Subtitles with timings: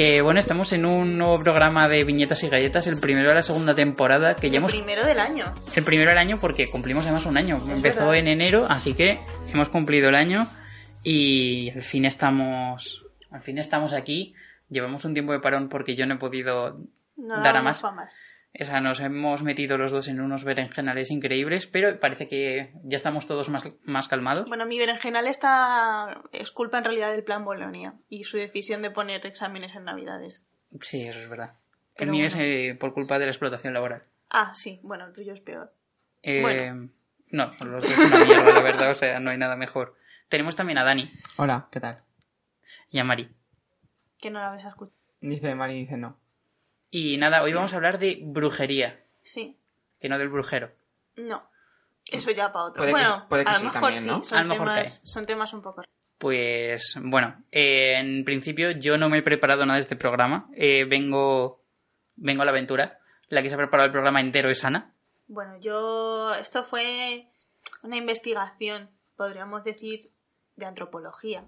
[0.00, 3.42] Que bueno, estamos en un nuevo programa de viñetas y galletas, el primero de la
[3.42, 4.72] segunda temporada, que ya hemos...
[4.72, 5.44] Primero del año.
[5.76, 7.60] El primero del año porque cumplimos además un año.
[7.68, 8.14] Empezó verdad.
[8.14, 9.20] en enero, así que
[9.52, 10.46] hemos cumplido el año
[11.04, 13.04] y al fin estamos...
[13.30, 14.34] Al fin estamos aquí.
[14.70, 16.78] Llevamos un tiempo de parón porque yo no he podido
[17.18, 17.82] No dar a más.
[17.82, 18.10] pa' más.
[18.58, 22.96] O sea, nos hemos metido los dos en unos berenjenales increíbles, pero parece que ya
[22.96, 24.48] estamos todos más, más calmados.
[24.48, 26.22] Bueno, mi berenjenal está...
[26.32, 30.44] es culpa en realidad del plan Bolonia y su decisión de poner exámenes en Navidades.
[30.80, 31.54] Sí, eso es verdad.
[31.94, 32.42] El mío bueno.
[32.42, 34.02] es eh, por culpa de la explotación laboral.
[34.30, 35.72] Ah, sí, bueno, el tuyo es peor.
[36.22, 36.90] Eh, Bueno.
[37.32, 39.96] No, son los dos una mierda, la verdad, o sea, no hay nada mejor.
[40.28, 42.02] Tenemos también a Dani Hola, ¿qué tal?
[42.90, 43.30] y a Mari.
[44.18, 44.94] Que no la ves a escuchar.
[45.20, 46.18] Dice Mari, dice no.
[46.90, 49.56] Y nada, hoy vamos a hablar de brujería, Sí,
[50.00, 50.72] que no del brujero.
[51.16, 51.48] no.
[52.10, 52.80] Eso ya para otro.
[52.82, 54.24] Puede que- bueno, puede que a lo sí mejor también, sí, ¿no?
[54.24, 55.82] son, A lo mejor temas, son temas un poco...
[56.18, 60.48] Pues bueno, eh, en principio yo no me he preparado nada de este programa.
[60.56, 61.62] Eh, vengo,
[62.16, 62.98] vengo a la aventura.
[63.28, 64.92] La que se ha preparado el programa entero es Ana.
[65.28, 66.34] Bueno, yo...
[66.34, 67.28] Esto fue
[67.82, 70.10] una investigación, podríamos decir,
[70.56, 71.44] de antropología.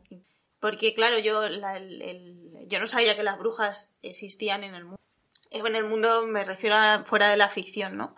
[0.61, 4.85] Porque, claro, yo, la- el- el- yo no sabía que las brujas existían en el
[4.85, 5.01] mundo.
[5.53, 8.15] En el mundo me refiero a fuera de la ficción, ¿no?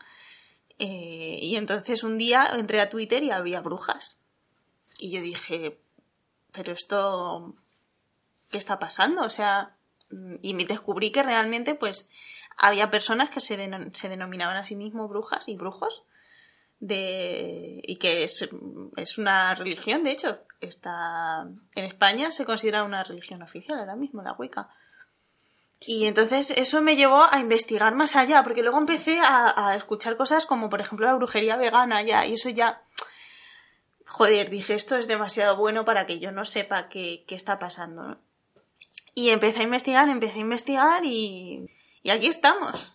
[0.78, 4.16] Eh, y entonces un día entré a Twitter y había brujas.
[4.98, 5.78] Y yo dije,
[6.52, 7.54] pero esto,
[8.50, 9.22] ¿qué está pasando?
[9.22, 9.76] O sea,
[10.42, 12.08] y me descubrí que realmente, pues,
[12.56, 13.56] había personas que se
[14.08, 16.04] denominaban a sí mismos brujas y brujos.
[16.80, 18.46] De, y que es,
[18.96, 24.22] es una religión, de hecho, está en España se considera una religión oficial ahora mismo,
[24.22, 24.68] la Wicca.
[25.86, 30.16] Y entonces eso me llevó a investigar más allá, porque luego empecé a, a escuchar
[30.16, 32.82] cosas como, por ejemplo, la brujería vegana ya, y eso ya,
[34.06, 38.02] joder, dije, esto es demasiado bueno para que yo no sepa qué, qué está pasando.
[38.02, 38.18] ¿no?
[39.14, 41.70] Y empecé a investigar, empecé a investigar y,
[42.02, 42.92] y aquí estamos.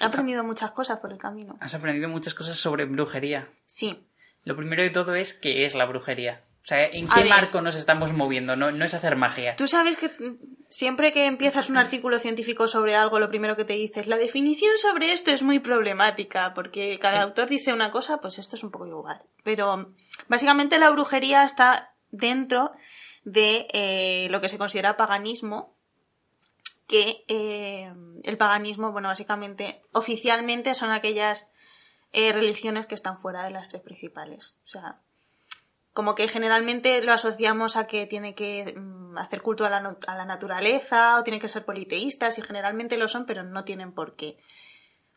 [0.00, 1.56] He aprendido muchas cosas por el camino.
[1.60, 3.48] Has aprendido muchas cosas sobre brujería.
[3.64, 4.06] Sí,
[4.44, 6.42] Lo primero de todo es qué es la brujería.
[6.66, 7.28] O sea, ¿en A qué ver.
[7.28, 8.56] marco nos estamos moviendo?
[8.56, 9.54] No, no es hacer magia.
[9.54, 10.10] Tú sabes que
[10.68, 14.76] siempre que empiezas un artículo científico sobre algo, lo primero que te dices, la definición
[14.76, 18.72] sobre esto es muy problemática, porque cada autor dice una cosa, pues esto es un
[18.72, 19.22] poco igual.
[19.44, 19.94] Pero
[20.26, 22.72] básicamente la brujería está dentro
[23.22, 25.72] de eh, lo que se considera paganismo,
[26.88, 27.92] que eh,
[28.24, 31.48] el paganismo, bueno, básicamente, oficialmente son aquellas
[32.12, 34.56] eh, religiones que están fuera de las tres principales.
[34.64, 34.98] O sea,
[35.96, 40.14] como que generalmente lo asociamos a que tiene que mm, hacer culto a la, a
[40.14, 44.14] la naturaleza o tienen que ser politeístas y generalmente lo son, pero no tienen por
[44.14, 44.36] qué.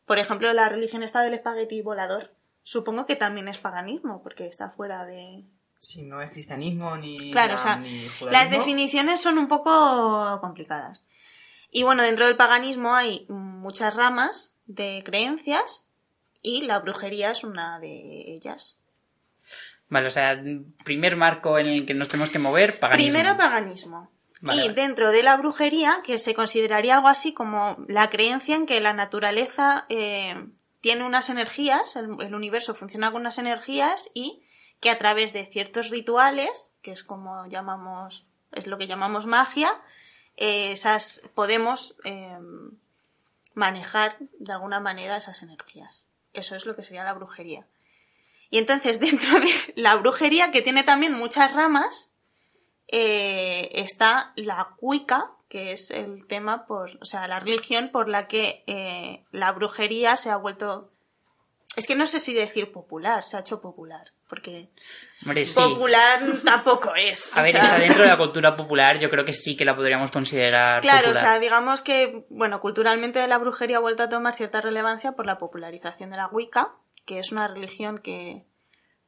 [0.05, 4.69] Por ejemplo, la religión esta del espagueti volador, supongo que también es paganismo porque está
[4.69, 5.43] fuera de...
[5.79, 11.03] Si no es cristianismo ni, Claro, o sea, ni las definiciones son un poco complicadas.
[11.71, 15.85] Y bueno, dentro del paganismo hay muchas ramas de creencias
[16.41, 18.78] y la brujería es una de ellas.
[19.89, 20.41] Vale, o sea,
[20.83, 23.11] primer marco en el que nos tenemos que mover, paganismo.
[23.11, 24.11] Primero paganismo.
[24.41, 24.73] Vale, y vale.
[24.73, 28.93] dentro de la brujería, que se consideraría algo así como la creencia en que la
[28.93, 30.47] naturaleza eh,
[30.81, 34.43] tiene unas energías, el, el universo funciona con unas energías y
[34.79, 39.81] que a través de ciertos rituales, que es como llamamos, es lo que llamamos magia,
[40.37, 42.39] eh, esas podemos eh,
[43.55, 46.05] manejar de alguna manera esas energías.
[46.33, 47.67] Eso es lo que sería la brujería.
[48.49, 52.11] Y entonces dentro de la brujería, que tiene también muchas ramas,
[52.87, 58.27] eh, está la Wicca, que es el tema por, o sea, la religión por la
[58.27, 60.91] que eh, la brujería se ha vuelto,
[61.75, 64.11] es que no sé si decir popular, se ha hecho popular.
[64.27, 64.69] porque
[65.23, 65.55] Hombre, sí.
[65.55, 67.35] popular tampoco es.
[67.35, 69.75] A ver, sea, está dentro de la cultura popular, yo creo que sí que la
[69.75, 74.35] podríamos considerar Claro, o sea, digamos que, bueno, culturalmente la brujería ha vuelto a tomar
[74.35, 76.73] cierta relevancia por la popularización de la Wicca,
[77.09, 78.45] que es una religión que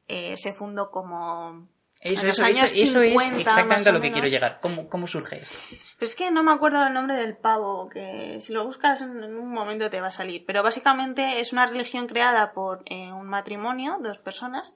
[0.08, 1.70] eh, se fundó como...
[2.00, 4.58] Eso, es 50 exactamente lo que quiero llegar.
[4.60, 5.56] ¿Cómo, cómo surge esto?
[5.70, 9.24] Pero es que no me acuerdo el nombre del pavo, que si lo buscas en
[9.24, 10.44] en un momento te va a salir.
[10.48, 14.74] Pero básicamente es una religión creada por eh, un matrimonio, dos personas,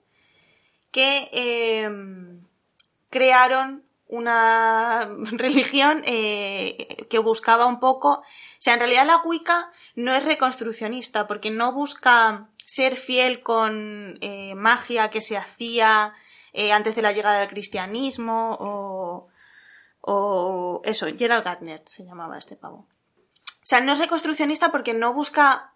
[0.92, 1.90] que eh,
[3.10, 8.20] crearon una religión eh, que buscaba un poco...
[8.20, 8.24] O
[8.60, 14.54] sea, en realidad la Wicca no es reconstruccionista, porque no busca ser fiel con eh,
[14.56, 16.14] magia que se hacía
[16.54, 19.30] eh, antes de la llegada del cristianismo o
[20.86, 22.88] eso, Gerald Gardner se llamaba este pavo.
[23.66, 25.74] O sea, no es reconstruccionista porque no busca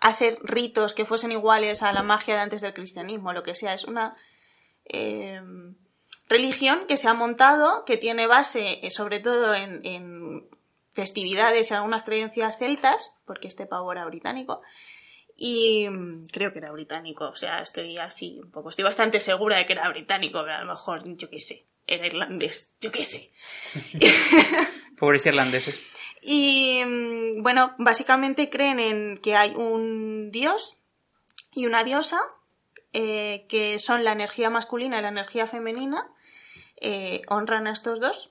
[0.00, 3.74] hacer ritos que fuesen iguales a la magia de antes del cristianismo, lo que sea.
[3.74, 4.16] Es una
[4.84, 5.40] eh,
[6.28, 10.48] religión que se ha montado, que tiene base eh, sobre todo en, en
[10.92, 14.60] festividades y algunas creencias celtas, porque este pavo era británico.
[15.40, 19.56] Y mm, creo que era británico, o sea, estoy así un poco, estoy bastante segura
[19.56, 23.04] de que era británico, pero a lo mejor, yo qué sé, era irlandés, yo qué
[23.04, 23.30] sé.
[24.98, 25.80] Pobres irlandeses.
[26.22, 30.76] Y mm, bueno, básicamente creen en que hay un dios
[31.52, 32.18] y una diosa,
[32.92, 36.10] eh, que son la energía masculina y la energía femenina,
[36.80, 38.30] eh, honran a estos dos.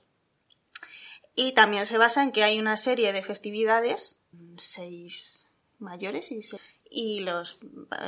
[1.34, 4.18] Y también se basa en que hay una serie de festividades,
[4.58, 6.58] seis mayores y, se-
[6.90, 7.58] y los,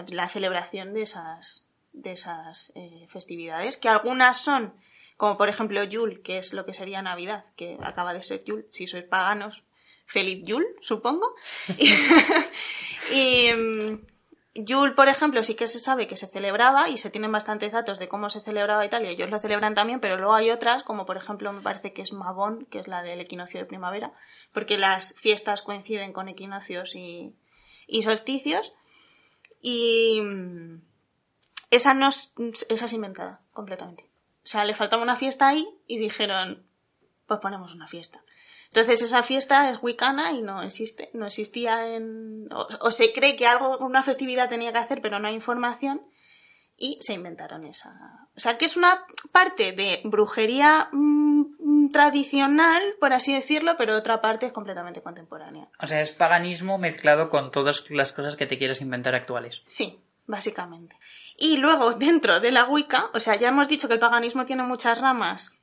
[0.09, 4.75] la celebración de esas, de esas eh, festividades, que algunas son,
[5.17, 8.67] como por ejemplo Yule, que es lo que sería Navidad, que acaba de ser Yule,
[8.71, 9.62] si sois paganos,
[10.06, 11.35] feliz Yule, supongo.
[13.12, 13.99] y mm,
[14.55, 17.99] Yule, por ejemplo, sí que se sabe que se celebraba y se tienen bastantes datos
[17.99, 20.82] de cómo se celebraba y tal, y ellos lo celebran también, pero luego hay otras,
[20.82, 24.12] como por ejemplo me parece que es Mabón, que es la del equinoccio de primavera,
[24.53, 27.37] porque las fiestas coinciden con equinoccios y,
[27.90, 28.72] y solsticios.
[29.60, 30.22] Y
[31.70, 32.32] esa no es,
[32.69, 34.08] esa es inventada completamente.
[34.44, 36.66] O sea, le faltaba una fiesta ahí y dijeron,
[37.26, 38.22] pues ponemos una fiesta.
[38.66, 42.48] Entonces esa fiesta es wicana y no existe, no existía en...
[42.52, 46.02] O, o se cree que algo, una festividad tenía que hacer, pero no hay información
[46.76, 48.28] y se inventaron esa...
[48.36, 51.59] O sea, que es una parte de brujería mm,
[51.90, 55.69] tradicional, por así decirlo, pero otra parte es completamente contemporánea.
[55.81, 59.62] O sea, es paganismo mezclado con todas las cosas que te quieres inventar actuales.
[59.66, 60.96] Sí, básicamente.
[61.38, 64.62] Y luego, dentro de la Wicca, o sea, ya hemos dicho que el paganismo tiene
[64.62, 65.58] muchas ramas,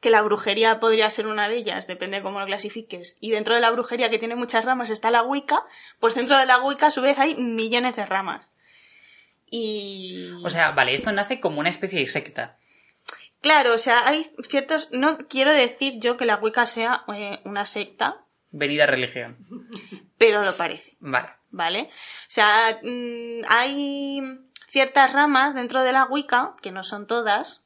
[0.00, 3.16] que la brujería podría ser una de ellas, depende de cómo lo clasifiques.
[3.20, 5.62] Y dentro de la brujería, que tiene muchas ramas, está la Wicca,
[5.98, 8.52] pues dentro de la Wicca, a su vez, hay millones de ramas.
[9.50, 10.30] Y...
[10.44, 12.57] O sea, vale, esto nace como una especie de secta.
[13.40, 14.90] Claro, o sea, hay ciertos...
[14.92, 19.36] No quiero decir yo que la Wicca sea eh, una secta, Venida religión.
[20.18, 20.96] pero lo parece.
[21.00, 21.38] Vale.
[21.50, 21.82] ¿vale?
[21.82, 24.20] O sea, mm, hay
[24.68, 27.64] ciertas ramas dentro de la Wicca, que no son todas,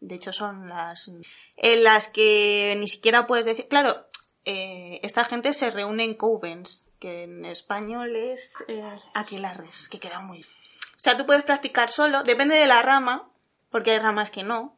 [0.00, 1.10] de hecho son las
[1.56, 4.06] en las que ni siquiera puedes decir, claro,
[4.44, 8.82] eh, esta gente se reúne en covens, que en español es eh,
[9.14, 10.42] aquelarres, que queda muy...
[10.42, 13.30] O sea, tú puedes practicar solo, depende de la rama,
[13.70, 14.76] porque hay ramas que no,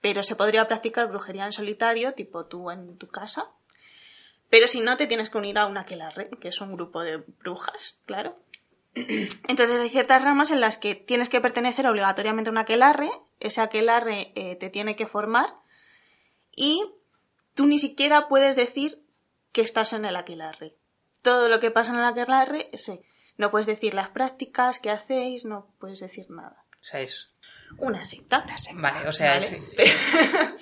[0.00, 3.50] pero se podría practicar brujería en solitario, tipo tú en tu casa,
[4.50, 7.18] pero si no, te tienes que unir a una aquelarre, que es un grupo de
[7.18, 8.38] brujas, claro.
[8.94, 13.60] Entonces hay ciertas ramas en las que tienes que pertenecer obligatoriamente a un aquelarre, ese
[13.60, 15.54] aquelarre eh, te tiene que formar
[16.56, 16.82] y
[17.54, 19.02] tú ni siquiera puedes decir
[19.52, 20.74] que estás en el aquelarre.
[21.22, 23.00] Todo lo que pasa en el aquelarre, sí.
[23.36, 26.64] no puedes decir las prácticas que hacéis, no puedes decir nada.
[26.80, 27.30] O sea, es...
[27.76, 28.44] Una secta.
[28.74, 29.62] Vale, o sea, Vale.
[29.76, 29.92] es...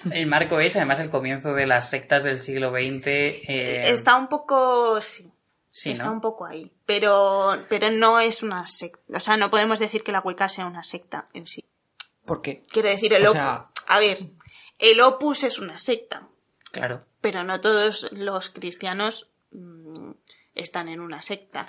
[0.12, 3.06] El marco es, además, el comienzo de las sectas del siglo XX.
[3.06, 5.00] eh, Está un poco...
[5.00, 5.30] Sí,
[5.70, 6.12] Sí, está ¿no?
[6.12, 6.72] un poco ahí.
[6.86, 8.98] Pero, pero no es una secta.
[9.14, 11.64] O sea, no podemos decir que la Wicca sea una secta en sí.
[12.25, 12.64] ¿Por qué?
[12.70, 13.32] Quiero decir, el O opus.
[13.42, 14.18] sea- A ver,
[14.78, 16.28] el opus es una secta.
[16.72, 17.04] Claro.
[17.20, 20.12] Pero no todos los cristianos mm,
[20.54, 21.68] están en una secta.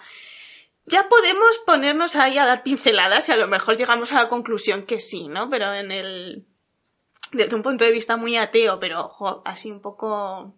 [0.87, 4.83] Ya podemos ponernos ahí a dar pinceladas y a lo mejor llegamos a la conclusión
[4.83, 5.49] que sí, ¿no?
[5.49, 6.45] Pero en el.
[7.33, 9.11] Desde un punto de vista muy ateo, pero
[9.45, 10.55] así un poco.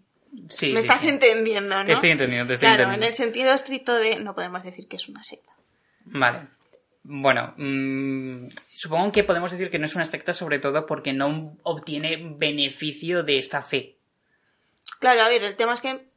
[0.50, 1.10] Sí, Me sí, estás sí.
[1.10, 1.86] entendiendo, ¿no?
[1.86, 3.06] Te estoy entendiendo, te estoy claro, entendiendo.
[3.06, 5.52] en el sentido estricto de no podemos decir que es una secta.
[6.06, 6.48] Vale.
[7.02, 11.58] Bueno, mm, supongo que podemos decir que no es una secta sobre todo porque no
[11.64, 13.98] obtiene beneficio de esta fe.
[15.00, 16.09] Claro, a ver, el tema es que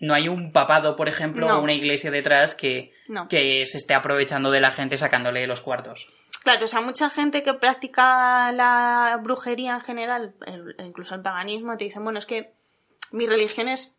[0.00, 1.58] No hay un papado, por ejemplo, No.
[1.58, 3.28] o una iglesia detrás que, No.
[3.28, 6.08] que se esté aprovechando de la gente sacándole los cuartos.
[6.42, 10.34] Claro, o sea, mucha gente que practica la brujería en general,
[10.78, 12.54] incluso el paganismo, te dicen, bueno, es que
[13.12, 13.96] mi religión es...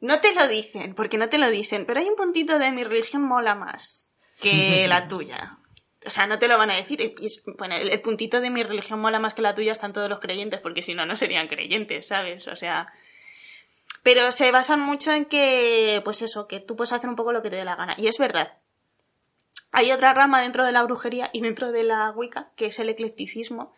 [0.00, 2.82] No te lo dicen, porque no te lo dicen, pero hay un puntito de mi
[2.84, 4.08] religión mola más
[4.40, 5.58] que la tuya.
[6.06, 7.14] O sea, no te lo van a decir.
[7.58, 10.60] Bueno, el puntito de mi religión mola más que la tuya están todos los creyentes,
[10.60, 12.48] porque si no, no serían creyentes, ¿sabes?
[12.48, 12.88] O sea...
[14.06, 17.42] Pero se basan mucho en que, pues eso, que tú puedes hacer un poco lo
[17.42, 17.96] que te dé la gana.
[17.98, 18.56] Y es verdad,
[19.72, 22.88] hay otra rama dentro de la brujería y dentro de la Wicca, que es el
[22.88, 23.74] eclecticismo,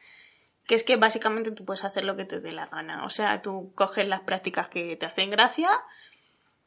[0.67, 3.07] que es que básicamente tú puedes hacer lo que te dé la gana.
[3.07, 5.71] O sea, tú coges las prácticas que te hacen gracia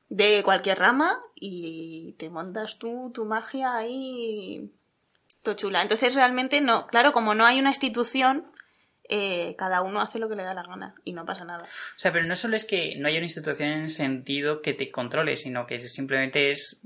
[0.10, 4.72] de cualquier rama y te montas tú tu magia ahí
[5.44, 5.84] todo chula.
[5.84, 8.44] Entonces realmente no, claro, como no hay una institución,
[9.14, 11.64] eh, cada uno hace lo que le da la gana y no pasa nada.
[11.64, 14.74] O sea, pero no solo es que no haya una institución en el sentido que
[14.74, 16.80] te controle, sino que simplemente es.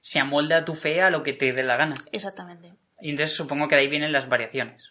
[0.00, 1.94] se amolda tu fe a lo que te dé la gana.
[2.10, 2.74] Exactamente.
[3.00, 4.88] Y entonces supongo que de ahí vienen las variaciones.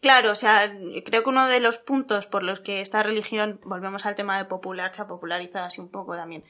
[0.00, 0.72] Claro, o sea,
[1.04, 4.46] creo que uno de los puntos por los que esta religión, volvemos al tema de
[4.46, 6.44] popular, se ha popularizado así un poco también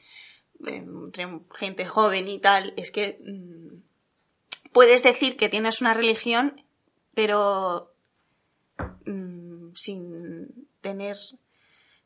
[0.65, 6.63] eh, entre gente joven y tal, es que mm, puedes decir que tienes una religión,
[7.13, 7.90] pero
[9.05, 11.17] mm, sin tener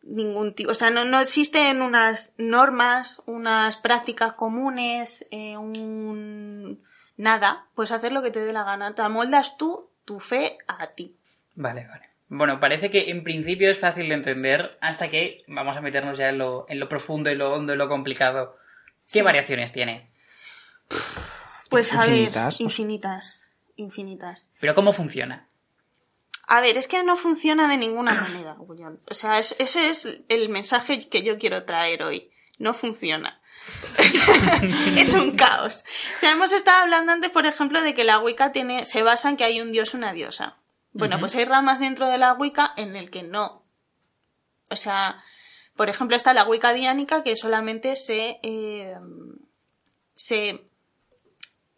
[0.04, 6.84] ningún tipo, o sea, no, no existen unas normas, unas prácticas comunes, eh, un
[7.18, 10.88] nada, puedes hacer lo que te dé la gana, te amoldas tú tu fe a
[10.88, 11.16] ti.
[11.56, 12.10] Vale, vale.
[12.28, 16.30] Bueno, parece que en principio es fácil de entender hasta que vamos a meternos ya
[16.30, 18.58] en lo, en lo profundo, en lo hondo, en lo complicado.
[19.12, 19.22] ¿Qué Sí.
[19.22, 20.10] variaciones tiene?
[21.70, 22.60] Pues a Infinitas.
[22.60, 23.42] ver, infinitas,
[23.76, 24.46] infinitas.
[24.60, 25.48] ¿Pero cómo funciona?
[26.48, 29.00] A ver, es que no funciona de ninguna manera, Gullón.
[29.10, 32.32] O sea, es- ese es el mensaje que yo quiero traer hoy.
[32.58, 33.42] No funciona.
[34.98, 35.84] Es un caos.
[36.16, 39.30] O sea, hemos estado hablando antes, por ejemplo, de que la Wicca tiene, se basa
[39.30, 40.58] en que hay un dios y una diosa.
[40.94, 43.64] Bueno, pues hay ramas dentro de la Wicca en el que no.
[44.70, 45.24] O sea,
[45.76, 48.96] por ejemplo, está la Wicca diánica que solamente se, eh,
[50.16, 50.70] se,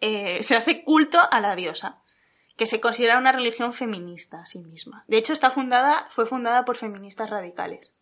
[0.01, 2.01] eh, se hace culto a la diosa
[2.57, 5.05] que se considera una religión feminista a sí misma.
[5.07, 7.93] De hecho, está fundada, fue fundada por feministas radicales.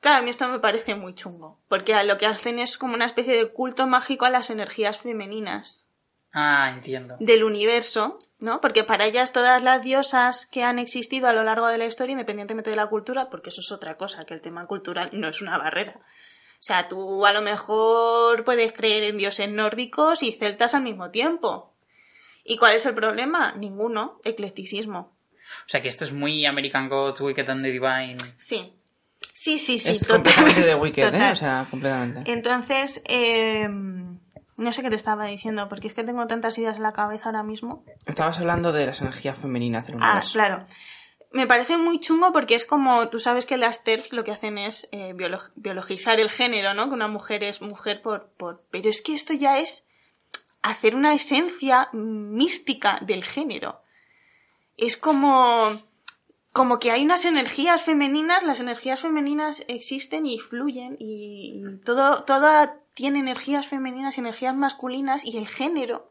[0.00, 3.06] Claro, a mí esto me parece muy chungo, porque lo que hacen es como una
[3.06, 5.84] especie de culto mágico a las energías femeninas
[6.32, 7.16] Ah, entiendo.
[7.18, 8.60] del universo, ¿no?
[8.60, 12.12] Porque para ellas todas las diosas que han existido a lo largo de la historia,
[12.12, 15.40] independientemente de la cultura, porque eso es otra cosa, que el tema cultural no es
[15.40, 15.94] una barrera.
[15.96, 21.10] O sea, tú a lo mejor puedes creer en dioses nórdicos y celtas al mismo
[21.10, 21.72] tiempo.
[22.48, 23.52] ¿Y cuál es el problema?
[23.56, 25.16] Ninguno, eclecticismo.
[25.66, 28.16] O sea que esto es muy American Gods, Wicked and the Divine.
[28.36, 28.74] Sí.
[29.32, 29.90] Sí, sí, sí.
[29.90, 30.16] es total.
[30.16, 31.30] completamente de Wicked, ¿eh?
[31.30, 32.30] O sea, completamente.
[32.30, 36.82] Entonces, eh, no sé qué te estaba diciendo, porque es que tengo tantas ideas en
[36.82, 37.84] la cabeza ahora mismo.
[38.06, 40.66] Estabas hablando de las energías femeninas del Ah, claro.
[41.30, 44.56] Me parece muy chungo porque es como, tú sabes que las TERF lo que hacen
[44.56, 46.88] es eh, biolo- biologizar el género, ¿no?
[46.88, 48.64] Que una mujer es mujer por, por...
[48.70, 49.86] Pero es que esto ya es
[50.62, 53.82] hacer una esencia mística del género.
[54.76, 55.86] Es como...
[56.50, 62.48] Como que hay unas energías femeninas, las energías femeninas existen y fluyen y, todo, todo
[62.94, 66.10] tiene energías femeninas y energías masculinas y el género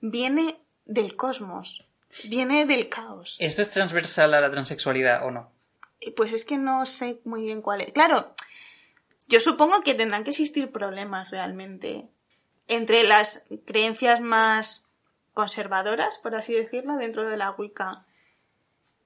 [0.00, 1.84] viene del cosmos,
[2.24, 3.36] viene del caos.
[3.38, 5.52] ¿Esto es transversal a la transexualidad o no?
[6.00, 7.92] Eh, Pues es que no sé muy bien cuál es.
[7.92, 8.34] Claro,
[9.28, 12.08] yo supongo que tendrán que existir problemas realmente
[12.70, 14.88] entre las creencias más
[15.34, 18.06] conservadoras, por así decirlo, dentro de la Wicca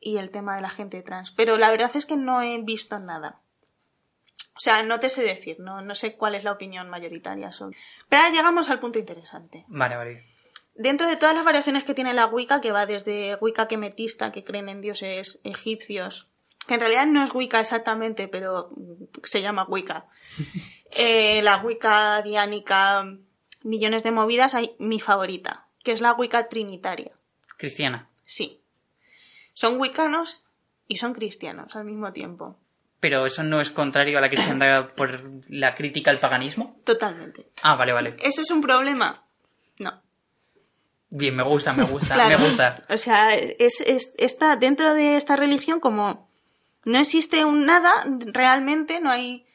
[0.00, 1.30] y el tema de la gente trans.
[1.30, 3.40] Pero la verdad es que no he visto nada.
[4.54, 7.78] O sea, no te sé decir, no, no sé cuál es la opinión mayoritaria sobre.
[8.08, 9.64] Pero ahora llegamos al punto interesante.
[9.66, 10.26] Vale, vale.
[10.74, 14.44] Dentro de todas las variaciones que tiene la Wicca, que va desde Wicca kemetista, que
[14.44, 16.28] creen en dioses egipcios,
[16.66, 18.70] que en realidad no es Wicca exactamente, pero
[19.22, 20.06] se llama Wicca.
[20.96, 23.04] Eh, la Wicca diánica,
[23.64, 27.12] millones de movidas, hay mi favorita, que es la Wicca trinitaria.
[27.56, 28.08] Cristiana.
[28.24, 28.60] Sí.
[29.52, 30.44] Son wiccanos
[30.88, 32.56] y son cristianos al mismo tiempo.
[33.00, 36.78] Pero eso no es contrario a la cristiandad por la crítica al paganismo.
[36.84, 37.48] Totalmente.
[37.62, 38.16] Ah, vale, vale.
[38.22, 39.24] ¿Eso es un problema?
[39.78, 40.00] No.
[41.10, 42.38] Bien, me gusta, me gusta, Claro.
[42.38, 42.82] me gusta.
[42.88, 46.28] O sea, es, es- está dentro de esta religión como
[46.84, 47.92] no existe un nada
[48.32, 49.46] realmente, no hay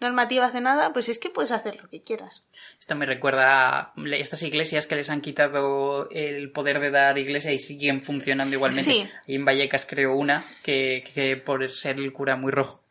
[0.00, 2.44] normativas de nada, pues es que puedes hacer lo que quieras.
[2.84, 7.50] Esto me recuerda a estas iglesias que les han quitado el poder de dar iglesia
[7.50, 8.90] y siguen funcionando igualmente.
[8.92, 9.08] Sí.
[9.26, 12.82] Y en Vallecas creo una que, que por ser el cura muy rojo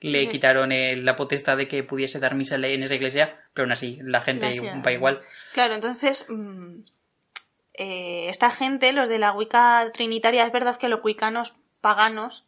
[0.00, 3.72] le quitaron el- la potestad de que pudiese dar misa en esa iglesia, pero aún
[3.72, 4.86] así la gente Gracias.
[4.86, 5.22] va igual.
[5.54, 6.80] Claro, entonces mm,
[7.72, 12.44] eh, esta gente, los de la Wicca trinitaria, es verdad que los wicanos paganos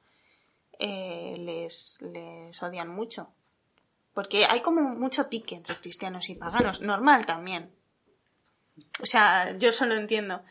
[0.78, 3.30] eh, les, les odian mucho.
[4.12, 7.70] Porque hay como mucho pique entre cristianos y paganos, normal también.
[9.02, 10.42] O sea, yo solo entiendo.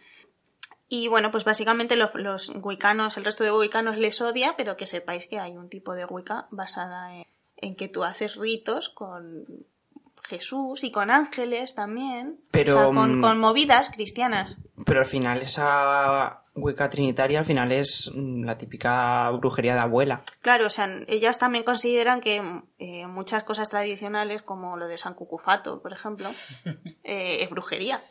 [0.87, 4.87] Y bueno, pues básicamente los, los wicanos, el resto de wicanos les odia, pero que
[4.87, 9.45] sepáis que hay un tipo de wicca basada en, en que tú haces ritos con
[10.23, 12.39] Jesús y con ángeles también.
[12.51, 14.59] Pero, o sea, con, mm, con movidas cristianas.
[14.89, 20.23] Pero al final esa Wicca trinitaria al final es mm, la típica brujería de abuela.
[20.41, 22.41] Claro, o sea, ellas también consideran que
[22.79, 26.29] eh, muchas cosas tradicionales, como lo de San Cucufato, por ejemplo,
[27.03, 28.03] eh, es brujería.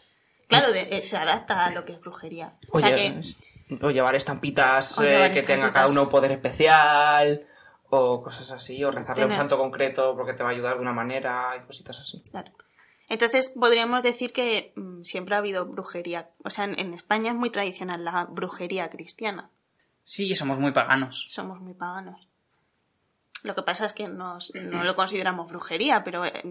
[0.46, 2.54] Claro, de- eh, se adapta a lo que es brujería.
[2.72, 3.34] O O, sea lle-
[3.68, 7.46] que, o llevar estampitas O eh, que tenga cada uno un poder especial
[7.90, 10.82] o cosas así, o rezarle a un santo concreto porque te va a ayudar de
[10.82, 12.22] una manera y cositas así.
[12.30, 12.52] claro.
[13.08, 16.30] Entonces podríamos decir que mm, siempre ha habido brujería.
[16.44, 19.50] O sea, en, en España es muy tradicional la brujería cristiana.
[20.04, 21.26] Sí, somos muy paganos.
[21.28, 22.28] Somos muy paganos.
[23.44, 26.42] Lo que pasa es que nos- no lo consideramos brujería, pero eh,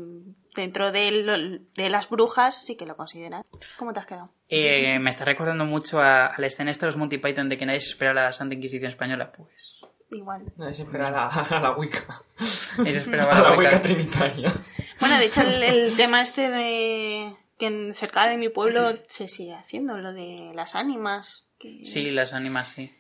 [0.56, 3.44] dentro de, lo- de las brujas sí que lo consideran.
[3.78, 4.32] ¿Cómo te has quedado?
[4.48, 7.58] Eh, me está recordando mucho a, a la escena esta de los Monty Python de
[7.58, 9.34] que nadie se espera la Santa Inquisición Española.
[9.34, 9.77] Pues.
[10.12, 10.44] Igual.
[10.58, 12.24] Nadie se espera a la, a la Wicca.
[12.38, 13.72] Se esperaba A la Wicca.
[13.72, 14.54] Wicca trinitaria.
[15.00, 19.28] Bueno, de hecho, el, el tema este de que en- cerca de mi pueblo se
[19.28, 21.48] sigue haciendo, lo de las ánimas.
[21.60, 22.94] que Sí, es, las ánimas, sí.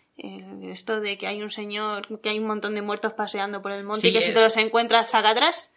[0.63, 3.83] esto de que hay un señor, que hay un montón de muertos paseando por el
[3.83, 5.71] monte Sí, y que si te los encuentras, zaga atrás.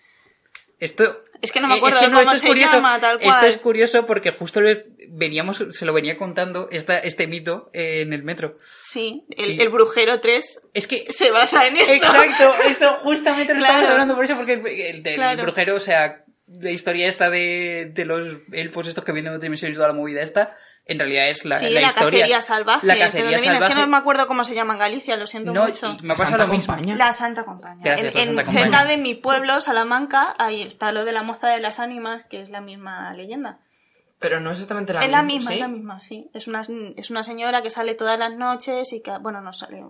[0.81, 1.23] Esto.
[1.43, 2.75] Es que no me acuerdo es que de no, cómo esto se es curioso.
[2.77, 3.35] llama, tal cual.
[3.35, 4.61] Esto es curioso porque justo
[5.09, 8.57] veníamos, se lo venía contando esta, este mito eh, en el metro.
[8.83, 11.95] Sí, el, el Brujero 3 Es que se basa en esto.
[11.95, 13.73] Exacto, esto justamente lo Claro.
[13.75, 15.43] estamos hablando por eso, porque el, el Claro.
[15.43, 19.45] brujero, o sea, la historia esta de, de los elfos estos que vienen de otra
[19.47, 20.57] dimensión y toda la movida esta,
[20.93, 22.21] en realidad es la, sí, la la, historia.
[22.21, 22.87] cacería salvaje.
[22.87, 23.45] La ¿de cacería viene?
[23.47, 23.75] Es que salvaje.
[23.81, 25.97] no me acuerdo cómo se llama en Galicia, lo siento No, mucho.
[26.03, 26.77] me ha pasado Santa lo mismo.
[26.97, 27.85] La Santa Compañía.
[27.85, 28.63] Gracias, En- la en- Santa Compañía.
[28.79, 32.41] cerca de mi pueblo, Salamanca, ahí está lo de la moza de las ánimas, que
[32.43, 33.61] es la misma leyenda.
[34.19, 35.55] Pero no es exactamente la es la misma, misma, ¿sí?
[35.55, 36.31] es la misma, sí.
[36.35, 36.61] Es una,
[36.97, 39.83] es una señora que sale todas las noches y que, bueno, no sale.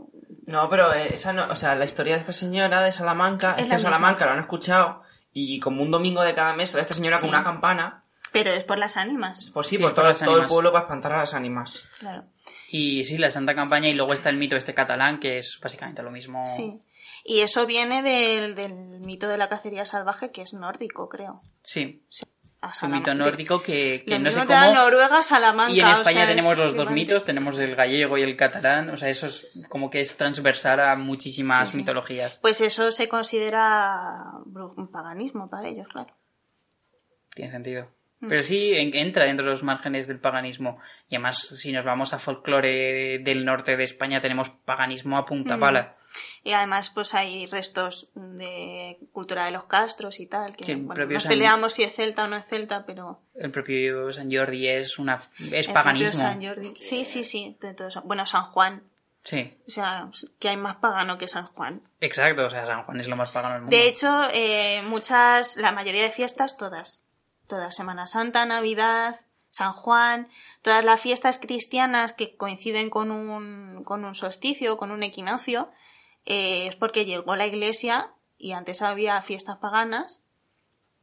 [0.47, 3.57] No, pero eh, esa no, o sea, la historia de esta señora de Salamanca, Es
[3.57, 3.91] es, la que en misma.
[3.91, 7.29] Salamanca lo han escuchado y como un domingo de cada mes sale esta señora con
[7.31, 7.35] Sí.
[7.35, 9.51] una campana, Pero es por las ánimas.
[9.53, 11.89] pues sí, Sí, por por todo, las todo el pueblo para espantar a las ánimas.
[11.99, 12.25] Claro.
[12.71, 16.03] Y sí, la Santa Campaña, y luego está el mito este catalán, que es básicamente
[16.03, 16.45] lo mismo.
[16.47, 16.79] Sí.
[17.25, 18.73] Y eso viene del, del
[19.05, 21.43] mito de la cacería salvaje, que es nórdico, creo.
[21.63, 24.75] Sí, es un mito nórdico que, que no sé cómo...
[24.75, 25.73] Noruega, Salamanca.
[25.73, 28.37] Y en o España sea, tenemos es los dos mitos, tenemos el gallego y el
[28.37, 31.79] catalán, o sea, eso es como que es transversal a muchísimas Sí, sí.
[31.79, 32.39] mitologías.
[32.41, 34.23] Pues eso se considera
[34.77, 36.15] un paganismo para ellos, claro.
[37.35, 37.89] Tiene sentido.
[38.29, 40.79] Pero sí en- entra dentro de los márgenes del paganismo.
[41.09, 45.57] Y además, si nos vamos a folclore del norte de España, tenemos paganismo a punta
[45.57, 45.61] Mm.
[45.61, 45.97] pala.
[46.43, 51.23] Y además, pues hay restos de cultura de los castros y tal, que bueno, nos
[51.23, 54.99] San- peleamos si es celta o no es celta, pero El propio San Jordi es
[54.99, 56.13] una es el paganismo.
[56.13, 56.75] San Jordi.
[56.81, 57.57] Sí, sí, sí.
[58.05, 58.83] Bueno, San Juan,
[59.23, 61.83] Sí, o sea, que hay más pagano que San Juan.
[62.01, 62.47] exacto.
[62.47, 63.77] O sea, San Juan es lo más pagano del mundo.
[63.77, 67.03] De hecho, eh, muchas, la mayoría de fiestas, todas,
[67.51, 70.29] todas, Semana Santa, Navidad, San Juan,
[70.63, 75.71] todas las fiestas cristianas que coinciden con un, con un solsticio, con un equinoccio,
[76.25, 80.23] eh, es porque llegó la iglesia y antes había fiestas paganas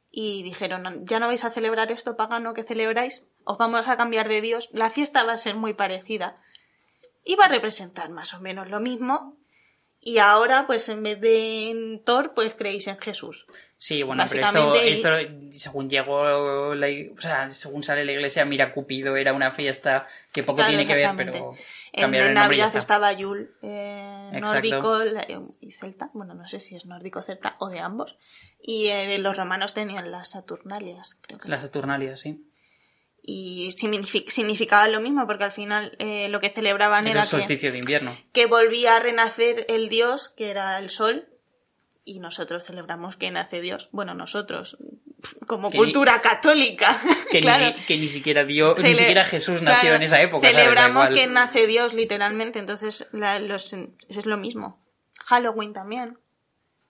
[0.09, 4.29] y dijeron, ya no vais a celebrar esto pagano que celebráis, os vamos a cambiar
[4.29, 6.37] de Dios, la fiesta va a ser muy parecida.
[7.23, 9.35] Y va a representar más o menos lo mismo.
[10.07, 13.45] Y ahora, pues en vez de en Thor, pues creéis en Jesús.
[13.77, 15.09] Sí, bueno, pero esto, esto,
[15.51, 20.43] según llegó, la, o sea, según sale la iglesia, mira, Cupido era una fiesta que
[20.43, 21.53] poco Claro, tiene que ver, pero
[21.91, 25.01] En, cambiaron en el Navidad estaba Yul, eh, nórdico
[25.59, 26.09] y celta.
[26.13, 28.15] Bueno, no sé si es nórdico, celta o de ambos.
[28.61, 31.49] Y eh, los romanos tenían las Saturnalias, creo que.
[31.49, 32.49] Las Saturnalias, sí.
[33.29, 37.31] Y signifi- significaba lo mismo, porque al final eh, lo que celebraban era el que,
[37.31, 38.17] solsticio de invierno.
[38.31, 41.27] que volvía a renacer el dios, que era el sol.
[42.05, 43.89] Y nosotros celebramos que nace Dios.
[43.91, 44.77] Bueno, nosotros,
[45.45, 46.97] como Que ni- cultura católica.
[47.29, 47.65] Que, claro.
[47.77, 50.47] ni, que ni siquiera Dios, ni siquiera Jesús nació claro, en esa época.
[50.47, 52.59] Celebramos que nace Dios, literalmente.
[52.59, 54.81] Entonces, la- los, es lo mismo.
[55.25, 56.17] Halloween también.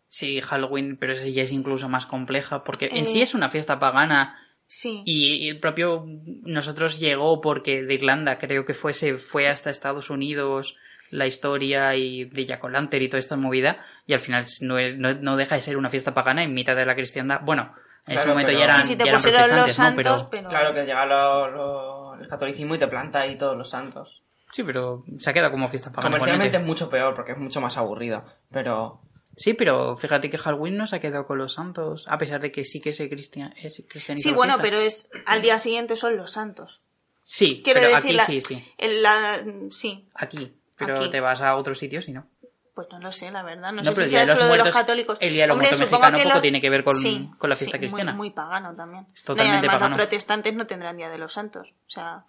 [0.08, 3.06] Sí, Halloween, pero esa ya es incluso más compleja, porque en Eh.
[3.08, 5.02] sí es una fiesta pagana Sí.
[5.06, 6.06] y, el propio
[6.44, 10.76] nosotros llegó porque de Irlanda creo que fue, se fue hasta Estados Unidos
[11.10, 14.98] la historia y de Jack O'Lantern y toda esta movida y al final no, es-
[14.98, 17.40] no, no deja de ser una fiesta pagana en mitad de la cristiandad.
[17.44, 17.74] Bueno,
[18.06, 19.84] en ese momento pero- ya eran, Sí, sí, te ya eran los protestantes, ¿no?
[19.86, 20.50] santos, Pero pero...
[20.50, 24.24] Claro que llegan los, los el catolicismo y te planta ahí todos los santos.
[24.52, 26.10] Sí, pero se ha quedado como fiesta pagana.
[26.18, 26.58] Comercialmente igualmente.
[26.58, 28.26] es mucho peor porque es mucho más aburrido.
[28.52, 29.00] Pero
[29.38, 32.52] Sí, pero fíjate que Halloween no se ha quedado con los santos, a pesar de
[32.52, 35.96] que sí que se cristian, es cristianiza Sí, la bueno, pero es al día siguiente
[35.96, 36.82] son los santos.
[37.24, 38.66] Sí, Quiero pero decir, aquí la- sí, sí.
[39.02, 40.54] la- sí, Aquí.
[40.76, 41.10] Pero Aquí.
[41.10, 42.28] te vas a otros sitios y no.
[42.74, 43.72] pues no lo sé, la verdad.
[43.72, 45.18] No, No, sé pero si el Día sea de los solo de los Muertos- católicos.
[45.20, 47.50] el Día de los Hombre, Muertos mexicano que poco tiene que ver con- Sí, con
[47.50, 48.14] la fiesta sí, muy- cristiana.
[48.14, 49.08] Muy, pagano también.
[49.16, 49.98] Es totalmente no, y además pagano.
[49.98, 51.74] los protestantes no tendrán Día de los Santos.
[51.88, 52.26] O sea,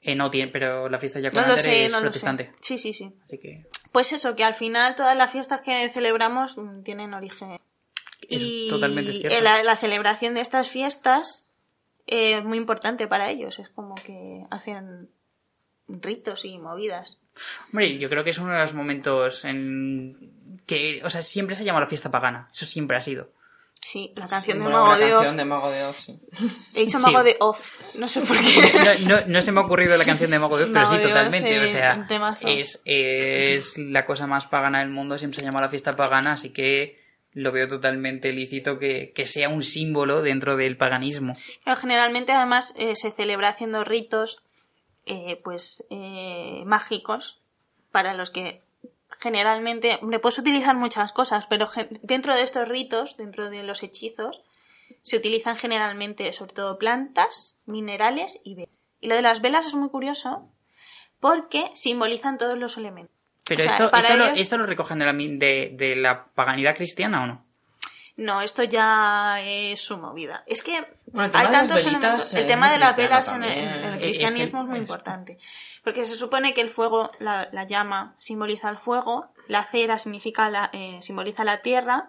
[0.00, 2.52] Eh, no tiene, pero la fiesta ya no sé, es protestante.
[2.60, 3.12] Sí, sí, sí.
[3.26, 7.60] Así que Pues eso, que al final todas las fiestas que celebramos mm, tienen origen.
[8.22, 9.40] Es Y totalmente cierto.
[9.40, 11.44] la, la celebración de estas fiestas
[12.08, 13.60] eh, es muy importante para ellos.
[13.60, 15.10] Es como que hacen
[15.86, 17.18] ritos y movidas.
[17.68, 21.62] Hombre, yo creo que es uno de los momentos en que, o sea, siempre se
[21.62, 22.50] ha llamado la fiesta pagana.
[22.52, 23.28] Eso siempre ha sido.
[23.86, 26.18] Sí, la canción de Bueno, Mago la de canción de Mago de Oz, sí.
[26.74, 27.04] He dicho Sí.
[27.04, 27.76] Mago de Oz.
[27.98, 28.72] No sé por qué.
[29.06, 30.96] No, no- no se me ha ocurrido la canción de Mago de Oz, pero sí,
[31.02, 31.60] totalmente.
[31.62, 32.06] O sea,
[32.40, 36.48] es, es la cosa más pagana del mundo, siempre se llama la fiesta pagana, así
[36.50, 36.98] que
[37.34, 41.36] lo veo totalmente lícito que, que sea un símbolo dentro del paganismo.
[41.64, 44.42] Pero generalmente además eh, se celebra haciendo ritos
[45.04, 47.38] eh, pues eh, mágicos
[47.92, 48.62] para los que
[49.24, 51.70] generalmente hombre, puedes utilizar muchas cosas pero
[52.02, 54.42] dentro de estos ritos dentro de los hechizos
[55.00, 59.74] se utilizan generalmente sobre todo plantas minerales y velas y lo de las velas es
[59.74, 60.50] muy curioso
[61.20, 65.06] porque simbolizan todos los elementos Pero O sea, esto, esto, lo, esto lo recogen de
[65.06, 67.46] la, de la paganidad cristiana o no?
[68.16, 70.44] No, esto ya es su movida.
[70.46, 72.32] Es que Bueno, hay tantos elementos.
[72.34, 73.68] El tema de las velas en el, también.
[73.68, 75.38] en el Eh, es que cristianismo es muy es- importante.
[75.82, 80.48] Porque se supone que el fuego, la, la llama, simboliza el fuego, la cera significa
[80.48, 82.08] la, eh, simboliza la tierra,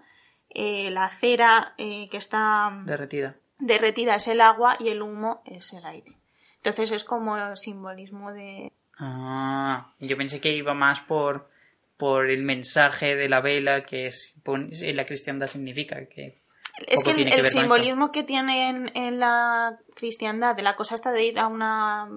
[0.49, 3.35] eh, la cera eh, que está Derretida.
[3.59, 6.13] derretida es el agua y el humo es el aire.
[6.57, 8.71] Entonces es como el simbolismo de...
[8.99, 11.49] Ah, yo pensé que iba más por,
[11.97, 16.05] por el mensaje de la vela que es, en la cristiandad significa.
[16.07, 16.41] que
[16.87, 21.11] Es que el, que simbolismo que tiene en, en la cristiandad, de la cosa esta
[21.11, 22.09] de ir a una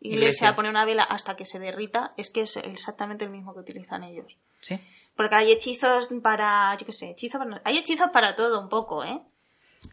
[0.00, 0.48] iglesia, Iglesia.
[0.50, 3.60] a poner una vela hasta que se derrita, es que es exactamente el mismo que
[3.60, 4.36] utilizan ellos.
[4.60, 4.78] Sí.
[5.16, 9.02] Porque hay hechizos para, yo qué sé, hechizos para- hay hechizos para todo un poco,
[9.04, 9.20] ¿eh?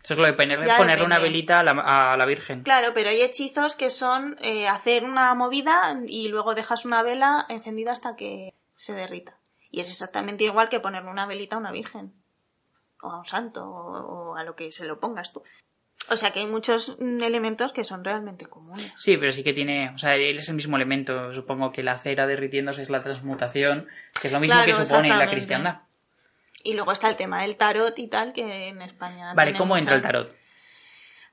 [0.04, 2.64] Eso es lo de ponerle, ponerle una velita a la, a la Virgen.
[2.64, 7.46] Claro, pero hay hechizos que son eh, hacer una movida y luego dejas una vela
[7.50, 9.38] encendida hasta que se derrita.
[9.72, 12.14] Y es exactamente igual que ponerle una velita a una virgen.
[13.02, 15.42] O a un santo, o, o a lo que se lo pongas tú.
[16.10, 18.92] O sea que hay muchos mm, elementos que son realmente comunes.
[18.98, 21.34] Sí, pero sí que tiene, o sea, él es el mismo elemento.
[21.34, 23.88] Supongo que la cera derritiéndose es la transmutación,
[24.22, 25.82] que es lo mismo Claro, que supone la cristiandad.
[26.64, 29.34] Y luego está el tema del tarot y tal, que en España.
[29.34, 30.36] Vale, ¿cómo entra el tarot?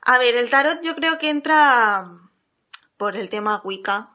[0.03, 2.05] A ver, el tarot yo creo que entra
[2.97, 4.11] por el tema Wicca,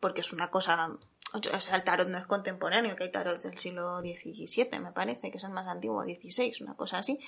[0.00, 0.90] porque es una cosa.
[1.34, 5.30] O sea, el tarot no es contemporáneo, que hay tarot del siglo XVII, me parece,
[5.30, 7.18] que es el más antiguo, XVI, una cosa así.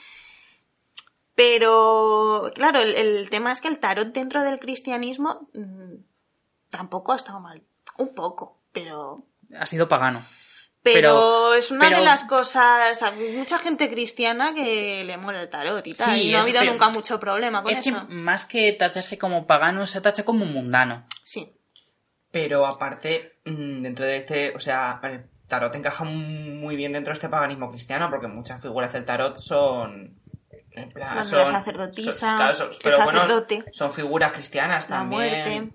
[1.34, 5.94] Pero, claro, el, el tema es que el tarot dentro del cristianismo mm,
[6.70, 7.62] tampoco ha estado mal.
[7.98, 9.16] Un poco, pero
[9.56, 10.22] Ha sido pagano.
[10.82, 13.02] pero, Pero- es una pero- de las cosas.
[13.02, 16.14] Hay mucha gente cristiana que le mola el tarot y tal.
[16.18, 18.06] Sí, y no ha habido pero- nunca mucho problema con Es que eso.
[18.08, 21.04] más que tacharse como pagano, se tacha como mundano.
[21.24, 21.52] Sí.
[22.32, 27.14] Pero aparte, mm, dentro de este, o sea, el tarot encaja muy bien dentro de
[27.14, 30.14] este paganismo cristiano porque muchas figuras del tarot son...
[30.72, 33.22] En plan, Bueno, son, la sacerdotisa, son- claro, son- pero bueno,
[33.72, 35.20] son figuras cristianas La también.
[35.20, 35.74] muerte.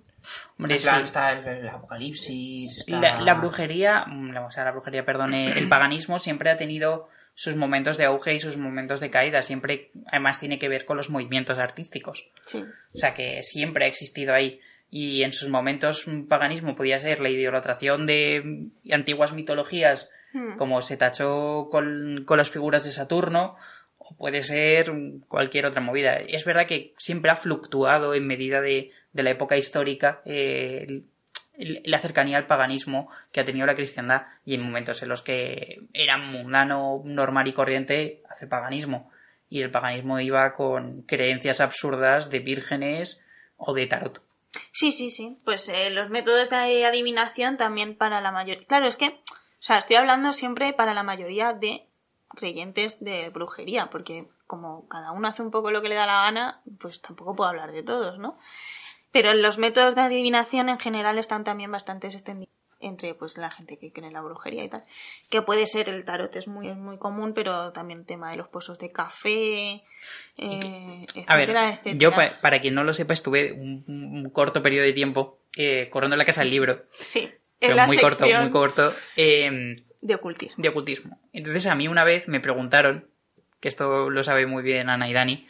[0.57, 1.03] Hombre, en plan, sí.
[1.03, 2.99] está el, el apocalipsis, está...
[2.99, 7.57] La, la brujería, mm, o sea, la brujería, perdón, el paganismo siempre ha tenido sus
[7.57, 9.41] momentos de auge y sus momentos de caída.
[9.41, 12.29] Siempre, además, tiene que ver con los movimientos artísticos.
[12.45, 12.63] Sí.
[12.93, 14.61] O sea, que siempre ha existido ahí.
[14.89, 20.57] Y en sus momentos, paganismo podía ser la idolatración de antiguas mitologías, Hmm.
[20.57, 23.55] como se tachó con, con las figuras de Saturno,
[23.97, 24.91] o puede ser
[25.29, 26.15] cualquier otra movida.
[26.17, 31.03] Es verdad que siempre ha fluctuado en medida de, de la época histórica eh,
[31.57, 35.21] el- la cercanía al paganismo que ha tenido la cristiandad y en momentos en los
[35.21, 39.09] que era mundano, normal y corriente, hace paganismo.
[39.49, 43.21] Y el paganismo iba con creencias absurdas de vírgenes
[43.55, 44.21] o de tarot.
[44.71, 45.37] Sí, sí, sí.
[45.45, 48.65] Pues eh, los métodos de adivinación también para la mayoría.
[48.65, 51.87] Claro, es que, o sea, estoy hablando siempre para la mayoría de
[52.29, 56.23] creyentes de brujería, porque como cada uno hace un poco lo que le da la
[56.23, 58.37] gana, pues tampoco puedo hablar de todos, ¿no?
[59.11, 62.53] Pero los métodos de adivinación en general están también bastante extendidos
[62.85, 64.83] entre pues la gente que cree en la brujería y tal.
[65.29, 68.37] Que puede ser el tarot, es muy, es muy común, pero también el tema de
[68.37, 69.83] los pozos de café,
[70.37, 74.61] eh, A ver, etcétera, yo pa- para quien no lo sepa estuve un, un corto
[74.61, 77.97] periodo de tiempo eh, corriendo en la casa del libro, Sí, en pero la muy
[77.97, 80.61] corto, muy corto, eh, de ocultismo.
[80.61, 81.19] de ocultismo.
[81.33, 83.07] Entonces a mí una vez me preguntaron,
[83.59, 85.47] que esto lo sabe muy bien Ana y Dani,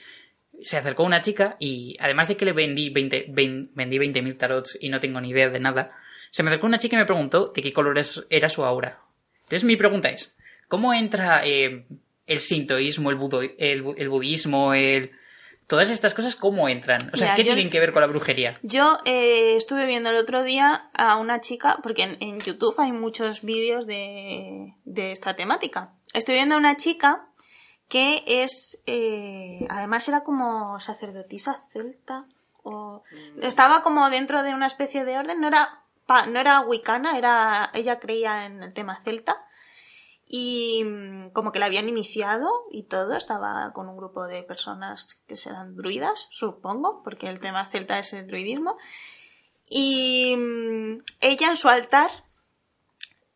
[0.62, 4.78] se acercó una chica y además de que le vendí 20 vein- vendí 20.000 tarots
[4.80, 5.92] y no tengo ni idea de nada,
[6.36, 7.98] se me acercó una chica y me preguntó de qué color
[8.30, 9.00] era su aura.
[9.44, 10.36] Entonces mi pregunta es,
[10.68, 11.86] ¿cómo entra eh,
[12.28, 15.12] el sintoísmo, el, budo- el, bu- el budismo, el...
[15.68, 17.00] Todas estas cosas, ¿cómo entran?
[17.14, 18.60] O sea, Mira, ¿qué yo- tienen que ver con la brujería?
[18.64, 22.92] Yo eh, estuve viendo el otro día a una chica, porque en, en YouTube hay
[22.92, 25.94] muchos vídeos de, de esta temática.
[26.14, 27.28] Estoy viendo a una chica
[27.88, 32.26] que es, eh, además era como sacerdotisa celta,
[32.62, 33.04] o
[33.42, 38.00] estaba como dentro de una especie de orden, no era, no era wicana, era, ella
[38.00, 39.46] creía en el tema celta.
[40.28, 45.22] Y mm, como que la habían iniciado y todo, estaba con un grupo de personas
[45.28, 48.78] que serán druidas, supongo, porque el tema celta es el druidismo.
[49.70, 52.10] Y mm, ella en su altar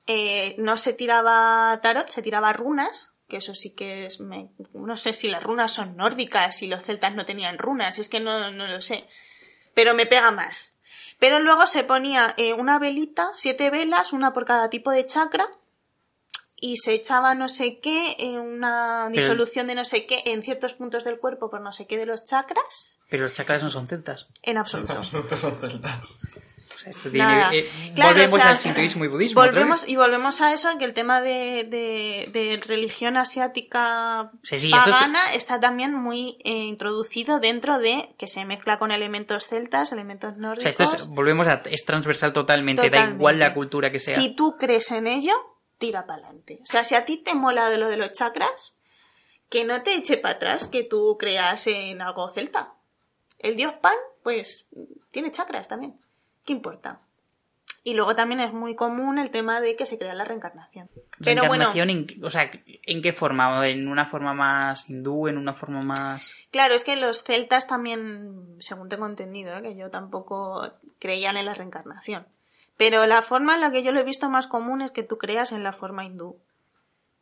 [0.07, 4.19] eh, no se tiraba tarot, se tiraba runas, que eso sí que es...
[4.19, 8.19] no sé si las runas son nórdicas y los celtas no tenían runas, es que
[8.19, 9.07] no, no lo sé.
[9.75, 10.78] Pero me pega más.
[11.19, 15.47] Pero luego se ponía eh, una velita, siete velas, una por cada tipo de chakra,
[16.61, 20.43] y se echaba no sé qué, eh, una Pero- disolución de no sé qué en
[20.43, 23.69] ciertos puntos del cuerpo por no sé qué de los chakras, Pero los chakras no
[23.69, 24.27] son celtas.
[24.41, 24.93] en absoluto.
[25.19, 26.45] Estos son celtas.
[26.79, 27.53] O sea, esto tiene- Nada.
[27.53, 29.41] eh, Claro, volvemos o sea, al sintoísmo y budismo.
[29.41, 34.71] Volvemos, y volvemos a eso, que el tema de, de- de religión asiática Sí, sí,
[34.73, 39.45] esto es- pagana está también muy eh, introducido dentro de que se mezcla con elementos
[39.47, 40.65] celtas, elementos O sea, nórdicos.
[40.67, 43.15] esto es, volvemos a, es transversal totalmente, da Totalmente.
[43.17, 44.15] igual la cultura que sea.
[44.15, 45.33] Si tú crees en ello,
[45.77, 46.59] tira para adelante.
[46.63, 48.75] O sea, si a ti te mola de lo de los chakras,
[49.49, 52.73] que no te eche para atrás que tú creas en algo celta.
[53.39, 54.67] El dios Pan, pues,
[55.11, 55.95] tiene chakras también.
[56.49, 56.99] ¿Qué importa?
[57.83, 60.89] Y luego también es muy común el tema de que se crea la reencarnación.
[61.23, 63.67] Pero bueno, Reencarnación, en, o sea, ¿en qué forma?
[63.67, 65.27] ¿En una forma más hindú?
[65.27, 66.33] ¿En una forma más...?
[66.49, 69.61] claro, es que los celtas también, según tengo entendido, ¿eh?
[69.61, 72.25] que yo tampoco creían en la reencarnación.
[72.77, 75.19] Pero la forma en la que yo lo he visto más común es que tú
[75.19, 76.35] creas en la forma hindú.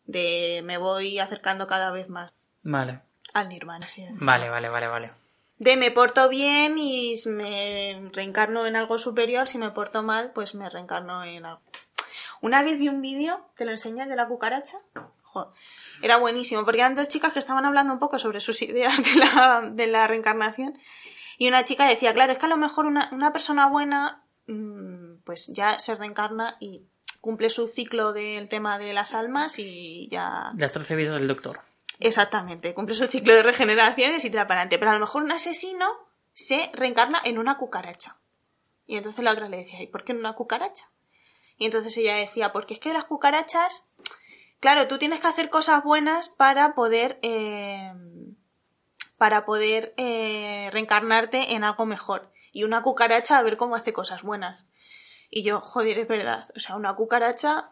[0.05, 3.01] De me voy acercando cada vez más Vale,
[3.33, 3.87] al nirvana.
[3.87, 4.15] decirlo.
[4.21, 5.11] vale, vale, vale, vale.
[5.59, 9.47] De me porto bien y me reencarno en algo superior.
[9.47, 11.61] Si me porto mal, pues me reencarno en algo.
[12.41, 14.77] Una vez vi un vídeo, te lo enseñé, de la cucaracha.
[16.01, 19.15] Era buenísimo, porque eran dos chicas que estaban hablando un poco sobre sus ideas de
[19.15, 20.77] la, de la reencarnación.
[21.37, 25.17] Y una chica decía, claro, es que a lo mejor una, una persona buena, mm,
[25.23, 26.83] pues ya se reencarna y
[27.21, 31.61] cumple su ciclo del tema de las almas y ya Las 13 vidas del doctor.
[31.99, 34.77] Exactamente, cumple su ciclo de regeneraciones y tira para adelante.
[34.77, 35.87] Pero a lo mejor un asesino
[36.33, 38.17] se reencarna en una cucaracha.
[38.85, 40.89] Y entonces la otra le decía, ¿y por qué en una cucaracha?
[41.57, 43.87] Y entonces ella decía, porque es que las cucarachas,
[44.59, 47.91] claro, tú tienes que hacer cosas buenas para poder, eh,
[49.17, 52.31] para poder eh, reencarnarte en algo mejor.
[52.51, 54.65] Y una cucaracha a ver cómo hace cosas buenas.
[55.29, 56.47] Y yo, joder, es verdad.
[56.55, 57.71] O sea, una cucaracha,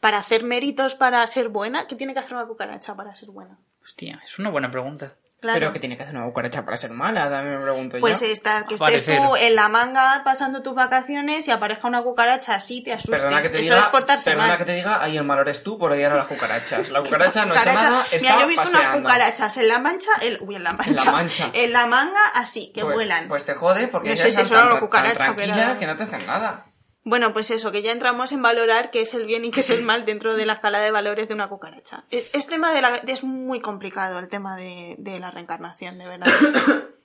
[0.00, 3.58] para hacer méritos para ser buena, ¿qué tiene que hacer una cucaracha para ser buena?
[3.86, 5.12] Hostia, es una buena pregunta.
[5.38, 5.60] Claro.
[5.60, 8.26] Pero que tiene que hacer una cucaracha para ser mala, también me pregunto Pues yo.
[8.26, 9.18] estar, que estés Aparecer.
[9.18, 13.12] tú en la manga pasando tus vacaciones y aparezca una cucaracha así, te asuste.
[13.12, 14.58] Perdona que te Eso diga, es portarse perdona mal.
[14.58, 16.88] que te diga, ahí el mal eres tú por odiar a las cucarachas.
[16.88, 18.88] La cucaracha no ha hecho Cucaracha- nada, está Mira, yo he visto paseando.
[18.88, 21.50] unas cucarachas en la mancha, el- uy, en la mancha, En la mancha.
[21.52, 23.28] en la manga así, que Pues- vuelan.
[23.28, 25.78] Pues te jode porque No ellas sé si están tan, una cucaracha, tan tranquilas pero-
[25.78, 26.64] que no te hacen nada.
[27.06, 29.70] Bueno, pues eso, que ya entramos en valorar qué es el bien y qué es
[29.70, 32.04] el mal dentro de la escala de valores de una cucaracha.
[32.10, 36.08] Es, es tema de la, es muy complicado el tema de, de la reencarnación, de
[36.08, 36.26] verdad.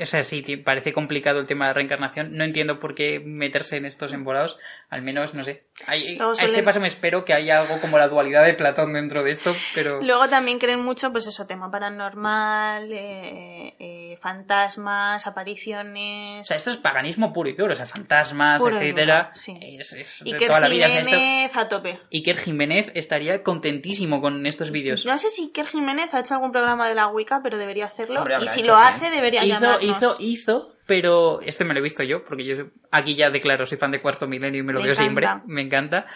[0.00, 2.36] O sea, sí, parece complicado el tema de la reencarnación.
[2.36, 4.58] No entiendo por qué meterse en estos embolados.
[4.90, 5.64] Al menos, no sé.
[5.86, 9.22] Hay- A este paso me espero que haya algo como la dualidad de Platón dentro
[9.22, 10.02] de esto, pero...
[10.02, 16.40] Luego también creen mucho, pues eso, tema paranormal, eh, eh, fantasmas, apariciones.
[16.42, 17.72] O sea, esto es paganismo puro y duro.
[17.72, 19.22] O sea, fantasmas, Puro y etcétera.
[19.24, 19.58] duro, sí.
[19.78, 20.86] Es, es de Iker toda la vida.
[20.86, 22.00] O sea, esto- Jiménez a tope.
[22.12, 25.06] Iker Jiménez estaría contentísimo con estos vídeos.
[25.06, 28.20] No sé si Iker Jiménez ha hecho algún programa de la Wicca, pero debería hacerlo.
[28.20, 29.42] Hombre, y si hecho, lo hace, debería
[29.80, 33.66] hizo, hizo, hizo, pero este me lo he visto yo, porque yo aquí ya declaro,
[33.66, 35.02] soy fan de Cuarto Milenio y me lo Me veo encanta.
[35.32, 36.06] siempre, me encanta.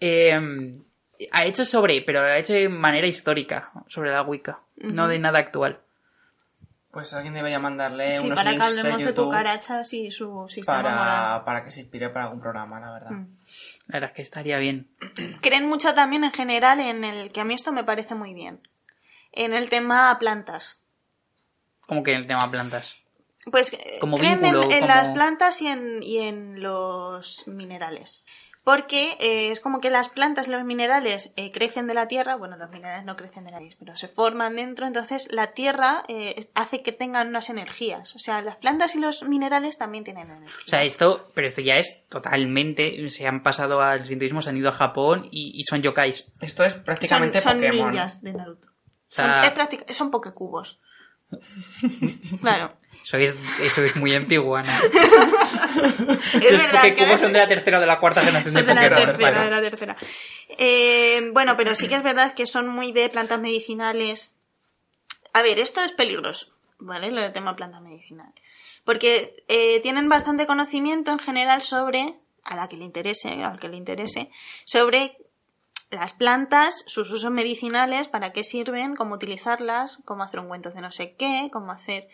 [0.00, 0.78] Eh,
[1.32, 5.18] ha hecho sobre, pero lo ha hecho de manera histórica, sobre la Wicca, no de
[5.18, 5.80] nada actual.
[6.90, 10.10] Pues alguien debería mandarle Sí, unos para que links de hablemos de YouTube cucarachas y
[10.10, 10.96] su sistema moral.
[10.98, 13.10] para, para que se inspire para algún programa, la verdad.
[13.12, 13.36] Mm.
[13.86, 14.88] La verdad es que estaría bien.
[15.40, 18.60] Creen mucho también en general en el que a mí esto me parece muy bien.
[19.30, 20.82] En el tema plantas.
[21.86, 22.96] Como que en el tema plantas.
[23.50, 27.46] Pues eh, Como creen vínculo, en, en como- las plantas y en, y en los
[27.46, 28.24] minerales.
[28.62, 32.36] Porque eh, es como que las plantas y los minerales eh, crecen de la tierra,
[32.36, 36.02] bueno, los minerales no crecen de la tierra, pero se forman dentro, entonces la tierra
[36.08, 38.14] eh, hace que tengan unas energías.
[38.14, 40.62] O sea, las plantas y los minerales también tienen energía.
[40.66, 44.58] O sea, esto, pero esto ya es totalmente, se han pasado al sintoísmo, se han
[44.58, 46.30] ido a Japón y, y son yokais.
[46.42, 47.90] Esto es son, prácticamente son Pokémon.
[47.90, 48.68] ninjas de Naruto.
[49.08, 50.80] sea- Son, práctica- son pokecubos.
[52.40, 52.72] claro.
[53.02, 54.72] Eso es muy antiguo, Ana.
[56.10, 58.66] Es Los verdad que son de la tercera o de la cuarta generación de Son
[58.66, 59.44] de la tercera, vale.
[59.44, 59.96] de la tercera.
[60.58, 64.34] Eh, bueno, pero sí que es verdad que son muy de plantas medicinales.
[65.32, 67.10] A ver, esto es peligroso, ¿vale?
[67.10, 68.34] Lo del tema plantas medicinales.
[68.84, 72.14] Porque eh, tienen bastante conocimiento en general sobre,
[72.44, 74.30] a la que le interese, al que le interese,
[74.64, 75.16] sobre
[75.90, 80.90] las plantas, sus usos medicinales, para qué sirven, cómo utilizarlas, cómo hacer ungüentos de no
[80.90, 82.08] sé qué, cómo hacer...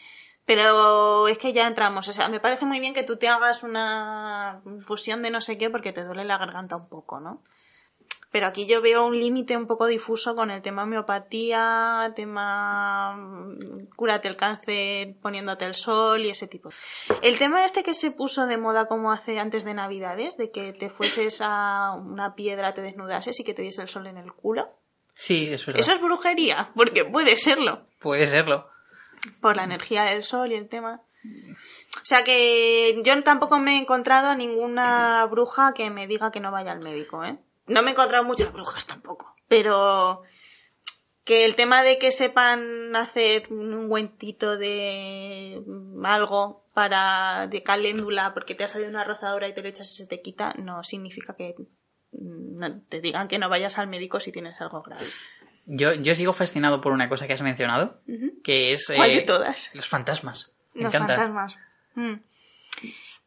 [0.47, 3.65] Pero es que ya entramos, o sea, me parece muy bien que tú te hagas
[3.65, 7.43] una fusión de no sé qué porque te duele la garganta un poco, ¿no?
[8.37, 13.87] Pero aquí yo veo un límite un poco difuso con el tema homeopatía, tema mm,
[13.97, 16.69] cúrate el cáncer poniéndote el sol y ese tipo.
[17.23, 20.75] El tema este que se puso de moda como hace antes de Navidades, de que
[20.75, 24.31] te fueses a una piedra, te desnudases y que te diese el sol en el
[24.35, 24.69] culo.
[25.15, 25.81] Sí, es verdad.
[25.81, 28.69] Eso es brujería, porque puede serlo Puede serlo.
[29.41, 31.01] por la energía del sol y el tema.
[31.25, 36.41] O sea que yo tampoco me he encontrado a ninguna bruja que me diga que
[36.41, 37.39] no vaya al médico, ¿eh?
[37.67, 40.23] No me he encontrado muchas brujas tampoco, pero
[41.25, 45.61] que el tema de que sepan hacer un ungüentito de
[46.05, 49.95] algo para de caléndula porque te ha salido una rozadora y te lo echas y
[49.97, 51.57] se te quita, no significa que
[52.13, 55.07] mm, no- te digan que no vayas al médico si tienes algo grave.
[55.65, 57.99] Yo, yo sigo fascinado por una cosa que has mencionado,
[58.45, 58.87] que es...
[58.95, 59.71] ¿Cuál de eh, todas?
[59.75, 60.55] Los fantasmas.
[60.75, 61.57] Me Los fantasmas.
[61.97, 62.15] Mm.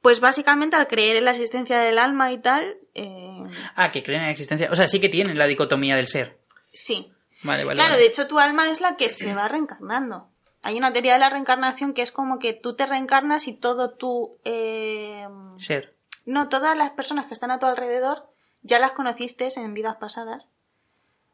[0.01, 3.43] Pues básicamente al creer en la existencia del alma y tal, eh,
[3.75, 4.69] Ah, que creen en la existencia.
[4.71, 6.39] O sea, sí que tienen la dicotomía del ser.
[6.73, 7.11] sí.
[7.41, 7.77] Vale, vale.
[7.77, 8.01] claro, vale.
[8.03, 10.27] de hecho tu alma es la que se va reencarnando.
[10.61, 13.91] Hay una teoría de la reencarnación que es como que tú te reencarnas y todo
[13.91, 14.37] tu...
[14.43, 15.25] eh,
[15.57, 15.95] Ser.
[16.25, 18.29] no, todas las personas que están a tu alrededor
[18.61, 20.43] ya las conociste en vidas pasadas.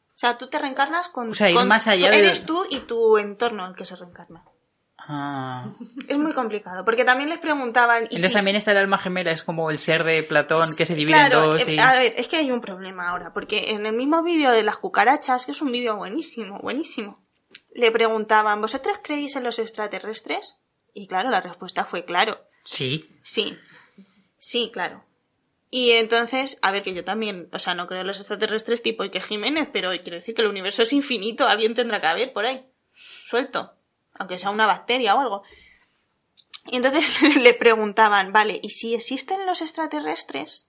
[0.10, 1.32] O sea, tú te reencarnas con...
[1.32, 3.96] O sea, ir con- más allá de- Eres tú y tu entorno el que se
[3.96, 4.44] reencarna.
[5.08, 5.68] Ah.
[6.08, 8.04] Es muy complicado, porque también les preguntaban...
[8.04, 10.86] ¿y Entonces si- también está el alma gemela, es como el ser de Platón que
[10.88, 11.62] se divide Claro, en dos.
[11.68, 14.52] eh, y- a ver, es que hay un problema ahora, porque en el mismo vídeo
[14.52, 17.24] de las cucarachas, que es un vídeo buenísimo, buenísimo,
[17.74, 20.58] le preguntaban, ¿vosotros creéis en los extraterrestres?
[20.94, 23.10] Y claro, la respuesta fue claro, Sí.
[23.22, 23.58] sí,
[24.40, 25.04] sí, claro.
[25.70, 29.04] Y entonces, a ver, que yo también, o sea, no creo en los extraterrestres tipo
[29.04, 32.46] Iker Jiménez, pero quiero decir que el universo es infinito, alguien tendrá que haber por
[32.46, 32.66] ahí,
[33.26, 33.74] suelto,
[34.18, 35.44] aunque sea una bacteria o algo.
[36.66, 37.04] Y entonces
[37.38, 40.68] le preguntaban, vale, ¿y si existen los extraterrestres?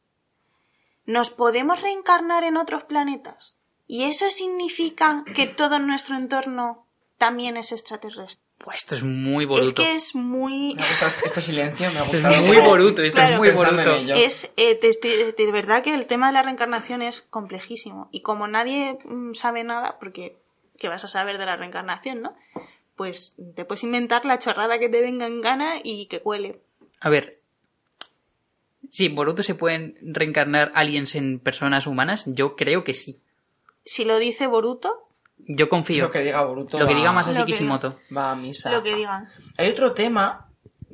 [1.05, 3.57] ¿Nos podemos reencarnar en otros planetas?
[3.87, 6.87] ¿Y eso significa que todo nuestro entorno
[7.19, 8.45] también es extraterrestre?
[8.65, 9.69] Buah, esto es muy Boruto.
[9.69, 10.75] Es que es muy...
[10.75, 12.35] Me ha gustado este silencio, me ha gustado.
[12.35, 13.33] es muy Boruto, esto Claro.
[13.33, 13.95] es muy Boruto.
[14.15, 14.81] Es, eh,
[15.37, 18.09] de verdad que el tema de la reencarnación es complejísimo.
[18.11, 20.39] Y como nadie mm, sabe nada, porque
[20.79, 22.35] ¿qué vas a saber de la reencarnación, no?
[22.97, 26.61] Pues te puedes inventar la chorrada que te venga en gana y que cuele.
[27.01, 27.41] A ver.
[28.91, 32.25] Sí, en Boruto se pueden reencarnar aliens en personas humanas.
[32.27, 33.21] Yo creo que sí.
[33.85, 35.03] Si lo dice Boruto,
[35.39, 36.05] Yo confío.
[36.07, 36.79] Lo que diga Boruto.
[36.79, 37.99] Lo que diga Masashi Kishimoto.
[38.17, 38.71] Va a misa.
[38.73, 39.29] lo que digan.
[39.59, 40.49] Hay otro tema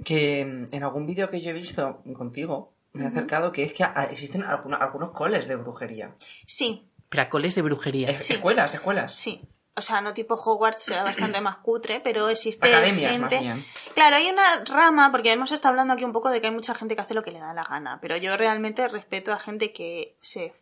[0.04, 3.84] que en algún vídeo que yo he visto contigo me he acercado que es que
[4.10, 6.14] existen algunos, algunos coles de brujería.
[6.46, 8.08] Sí, Pracoles de brujería.
[8.08, 8.32] Es- Sí.
[8.34, 9.14] Escuelas, escuelas.
[9.14, 9.42] Sí.
[9.74, 13.44] O sea, no tipo Hogwarts, será bastante más cutre, pero existe Academias, más gente...
[13.44, 13.64] bien.
[13.94, 16.74] Claro, hay una rama, porque hemos estado hablando aquí un poco de que hay mucha
[16.74, 19.72] gente que hace lo que le da la gana, pero yo realmente respeto a gente
[19.72, 20.54] que se...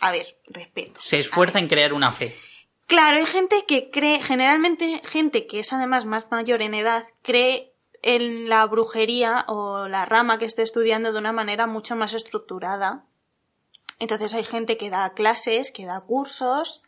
[0.00, 1.00] A ver, respeto.
[1.00, 2.34] Se esfuerza en crear una fe.
[2.86, 7.74] Claro, hay gente que cree, generalmente gente que es además más mayor en edad, cree
[8.02, 13.06] en la brujería o la rama que esté estudiando de una manera mucho más estructurada.
[13.98, 16.82] Entonces hay gente que da clases, que da cursos,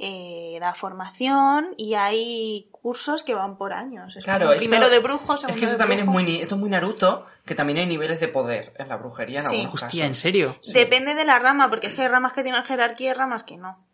[0.00, 4.16] eh, da formación y hay cursos que van por años.
[4.16, 6.54] Es Claro, esto- primero de brujos, Es segundo que esto de también es muy, esto
[6.54, 9.56] es muy Naruto, que también hay niveles de poder en la brujería en Sí.
[9.62, 10.56] algunos Hostia, ¿en serio?
[10.72, 13.56] Depende de la rama, porque es que hay ramas que tienen jerarquía y ramas que
[13.56, 13.84] no.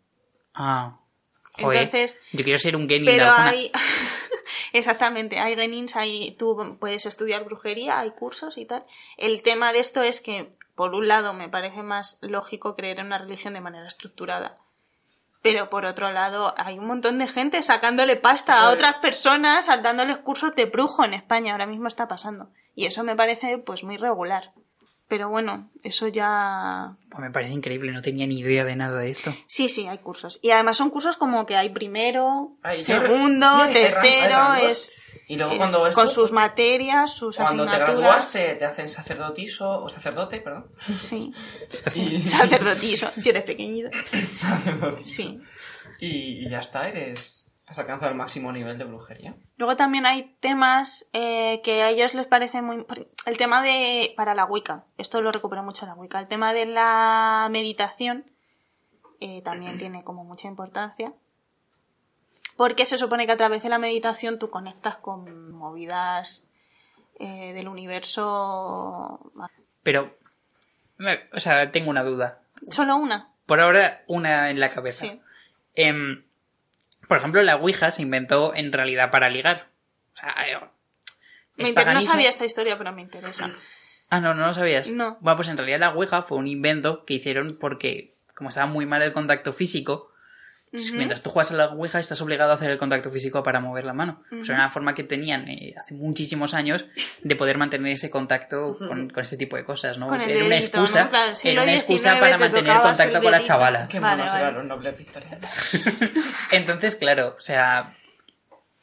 [0.53, 0.99] Ah.
[1.59, 1.83] Joder.
[1.83, 3.05] Entonces- Yo quiero ser un genin.
[3.05, 3.71] Pero hay.
[4.73, 8.85] Exactamente, hay genins, hay, tú puedes estudiar brujería, hay cursos y tal.
[9.17, 13.07] El tema de esto es que por un lado me parece más lógico creer en
[13.07, 14.57] una religión de manera estructurada.
[15.45, 20.17] Pero por otro lado, hay un montón de gente sacándole pasta a otras personas, dándoles
[20.17, 21.51] cursos de brujo en España.
[21.51, 22.49] Ahora mismo está pasando.
[22.73, 24.53] Y eso me parece pues muy regular.
[25.07, 26.95] Pero bueno, eso ya...
[27.09, 29.33] Pues me parece increíble, no tenía ni idea de nada de esto.
[29.47, 30.39] Sí, sí, hay cursos.
[30.41, 34.91] Y además son cursos como que hay primero, segundo, sí, hay tercero, es,
[35.27, 38.01] Y luego cuando con sus materias, sus Cuando te asignaturas.
[38.01, 40.71] gradúas te, te hacen sacerdotiso o sacerdote, perdón.
[40.99, 41.31] Sí,
[41.95, 43.89] Y, sacerdotiso, si eres pequeñito.
[44.33, 45.07] sacerdotiso.
[45.07, 45.39] Sí.
[45.99, 49.35] Y, y ya está, eres has alcanzado el máximo nivel de brujería.
[49.57, 52.85] Luego también hay temas eh, que a ellos les parece muy...
[53.25, 54.13] El tema de...
[54.15, 58.29] para la Wicca, esto lo recupera mucho la Wicca, el tema de la meditación
[59.19, 61.13] eh, también tiene como mucha importancia.
[62.57, 66.47] Porque se supone que a través de la meditación tú conectas con movidas
[67.19, 69.19] eh, del universo...
[69.83, 70.15] Pero,
[70.97, 72.41] me- o sea, tengo una duda.
[72.69, 73.31] Solo una.
[73.45, 75.05] Por ahora, una en la cabeza.
[75.05, 75.21] Sí.
[77.07, 79.69] Por ejemplo, la Ouija se inventó en realidad para ligar.
[80.13, 80.59] O sea, eh,
[81.57, 83.51] Me es No sabía esta historia, pero me interesa.
[84.09, 84.89] Ah, no, no lo sabías.
[84.89, 85.17] No.
[85.19, 88.85] Bueno, pues en realidad la Ouija fue un invento que hicieron porque, como estaba muy
[88.85, 90.11] mal el contacto físico,
[90.93, 93.85] mientras tú juegas a la Ouija estás obligado a hacer el contacto físico para mover
[93.85, 94.23] la mano.
[94.29, 96.85] Pues era una forma que tenían eh, hace muchísimos años
[97.23, 100.07] de poder mantener ese contacto con, con este tipo de cosas, ¿no?
[100.07, 101.09] Con el era una dedito, excusa, ¿no?
[101.09, 103.87] Claro, era una excusa para te mantener contacto el con la chavala.
[103.87, 104.43] Qué Vale, monos vale.
[104.43, 105.49] eran los nobles victorianos.
[106.51, 107.93] Entonces, claro, o sea,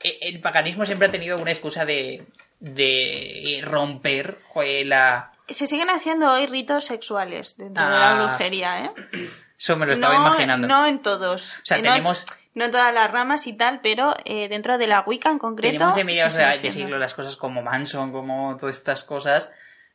[0.03, 2.24] e- el paganismo siempre ha tenido una excusa de,
[2.61, 5.32] de romper joder, la...
[5.49, 8.14] Se siguen haciendo hoy ritos sexuales dentro de Ah.
[8.16, 8.90] la brujería, ¿eh?
[9.62, 10.66] Eso me lo estaba no, imaginando.
[10.66, 11.54] No en todos.
[11.58, 14.88] O sea, no- tenemos- No, en todas las ramas y tal, pero eh, dentro de
[14.88, 15.72] la Wicca en concreto.
[15.74, 19.52] Tenemos de mediados de, de siglo las cosas como Manson, como todas estas cosas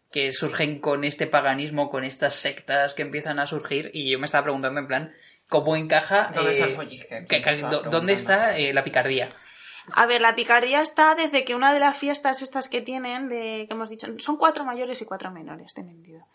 [0.10, 4.26] que surgen con este paganismo, con estas sectas que empiezan a surgir y yo me
[4.26, 5.14] estaba preguntando en plan,
[5.50, 6.32] ¿cómo encaja?
[6.34, 7.26] ¿Dónde está el eh, follisque?
[7.28, 9.36] que- que- Estaba do- ¿Dónde está eh, la picardía?
[9.92, 13.66] A ver, la picardía está desde que una de las fiestas estas que tienen, de
[13.68, 16.26] que hemos dicho, son cuatro mayores y cuatro menores, te he mentido.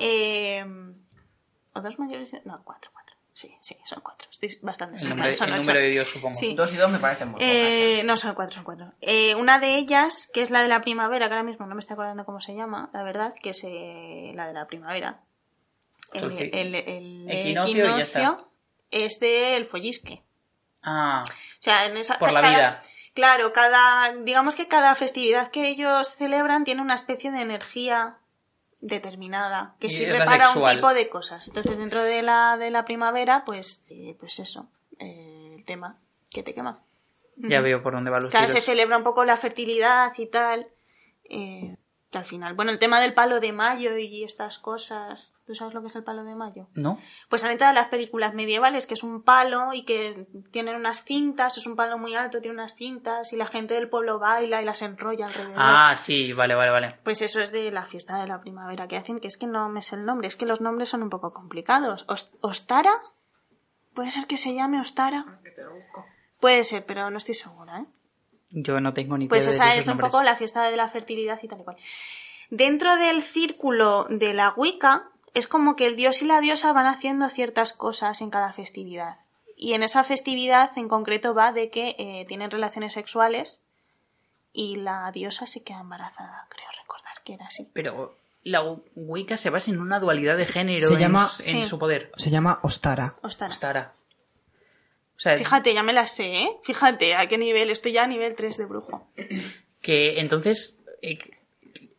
[0.00, 0.64] Eh,
[1.74, 2.32] ¿O dos mayores?
[2.32, 3.14] y- No, cuatro, cuatro.
[3.32, 4.28] Sí, sí, son cuatro.
[4.30, 6.36] Estoy bastante El nombre, son el número de Dios, supongo.
[6.38, 6.54] Sí.
[6.54, 8.92] Dos y dos me parecen muy Eh, no, son cuatro, son cuatro.
[9.00, 11.80] Eh, una de ellas, que es la de la primavera, que ahora mismo no me
[11.80, 15.20] estoy acordando cómo se llama, la verdad, que es eh, la de la primavera.
[16.12, 18.18] El, el, el equinoccio y ya está.
[18.20, 18.48] equinoccio
[18.92, 20.22] es del follisque.
[20.84, 22.82] Ah, O sea, en esa, Por la cada- vida.
[23.14, 28.18] Claro, cada, digamos que cada festividad que ellos celebran tiene una especie de energía
[28.84, 31.48] determinada que Y sirve para un tipo de cosas.
[31.48, 34.68] Entonces, dentro de la, de la primavera, pues, eh, pues eso,
[34.98, 35.98] eh, el tema
[36.30, 36.82] que te quema.
[37.36, 40.68] ya veo por dónde van los Claro, se celebra un poco la fertilidad y tal.
[41.30, 41.76] eh,
[42.14, 45.34] que al final, bueno, el tema del palo de mayo y estas cosas.
[45.46, 46.68] ¿Tú sabes lo que es el palo de mayo?
[46.74, 46.98] ¿No?
[47.28, 51.58] Pues salen todas las películas medievales, que es un palo y que tienen unas cintas,
[51.58, 54.64] es un palo muy alto, tiene unas cintas y la gente del pueblo baila y
[54.64, 55.54] las enrolla alrededor.
[55.58, 56.98] Ah, sí, vale, vale, vale.
[57.02, 59.68] Pues eso es de la fiesta de la primavera que hacen, que es que no
[59.68, 62.04] me sé el nombre, es que los nombres son un poco complicados.
[62.08, 62.92] Os- ¿Ostara?
[63.92, 65.40] ¿Puede ser que se llame Ostara?
[66.40, 67.86] Puede ser, pero no estoy segura, ¿eh?
[68.56, 70.10] Yo no tengo ni Pues idea de esa es un nombres.
[70.12, 71.76] poco la fiesta de la fertilidad y tal y cual.
[72.50, 76.86] Dentro del círculo de la Wicca, es como que el dios y la diosa van
[76.86, 79.16] haciendo ciertas cosas en cada festividad.
[79.56, 83.60] Y en esa festividad en concreto va de que eh, tienen relaciones sexuales
[84.52, 87.68] y la diosa se queda embarazada, creo recordar que era así.
[87.72, 88.62] Pero la
[88.94, 91.68] Wicca se basa en una dualidad de género se en, llama- en Sí.
[91.68, 92.12] su poder.
[92.16, 93.14] Se llama Ostara.
[93.22, 93.50] Ostara.
[93.50, 93.92] Ostara.
[95.24, 96.48] Sea, Fíjate, ya me la sé, ¿eh?
[96.64, 99.10] Fíjate a qué nivel, estoy ya a nivel 3 de brujo.
[99.80, 101.18] que entonces eh,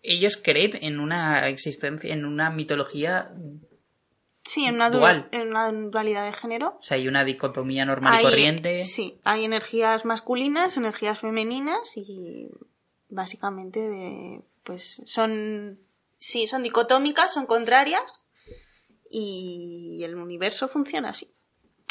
[0.03, 3.31] ellos creen en una existencia, en una mitología,
[4.43, 5.27] Sí, en una, du- Dual.
[5.31, 6.77] en una dualidad de género.
[6.79, 8.83] o sea, hay una dicotomía normal y corriente.
[8.83, 12.49] Sí, hay energías masculinas, energías femeninas y
[13.09, 15.79] básicamente de, pues son,
[16.19, 18.03] sí, son dicotómicas, son contrarias
[19.09, 21.31] y el universo funciona así.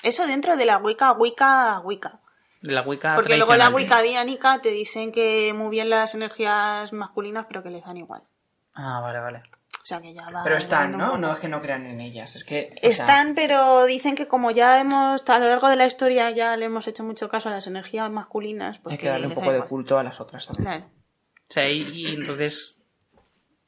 [0.05, 2.21] Eso dentro de la Wicca, Wicca, Wicca.
[2.61, 3.69] La Wicca Porque luego la.
[3.71, 8.23] Wicca diánica te dicen que muy bien las energías masculinas, pero que les dan igual.
[8.75, 9.43] Ah, vale, vale.
[9.83, 10.43] O sea que ya va.
[10.45, 11.07] Pero están, ¿no?
[11.07, 11.19] poco.
[11.19, 12.75] No es que no crean en ellas, es que...
[12.81, 16.57] sea, Están, pero dicen que como ya hemos, a lo largo de la historia ya
[16.57, 19.51] le hemos hecho mucho caso a las energías masculinas, pues hay que darle un poco
[19.51, 19.69] de igual.
[19.69, 20.65] culto a las otras también.
[20.67, 20.87] Claro,
[21.49, 22.77] O sea, y, y entonces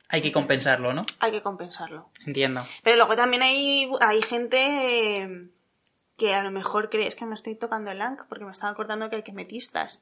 [0.08, 1.04] hay que compensarlo, ¿no?
[1.20, 2.08] hay que compensarlo.
[2.24, 2.62] Entiendo.
[2.82, 5.48] Pero luego también hay, hay gente eh,
[6.16, 8.72] que a lo mejor cree, es que me estoy tocando el ANC porque me estaba
[8.72, 10.00] acordando que hay que metistas.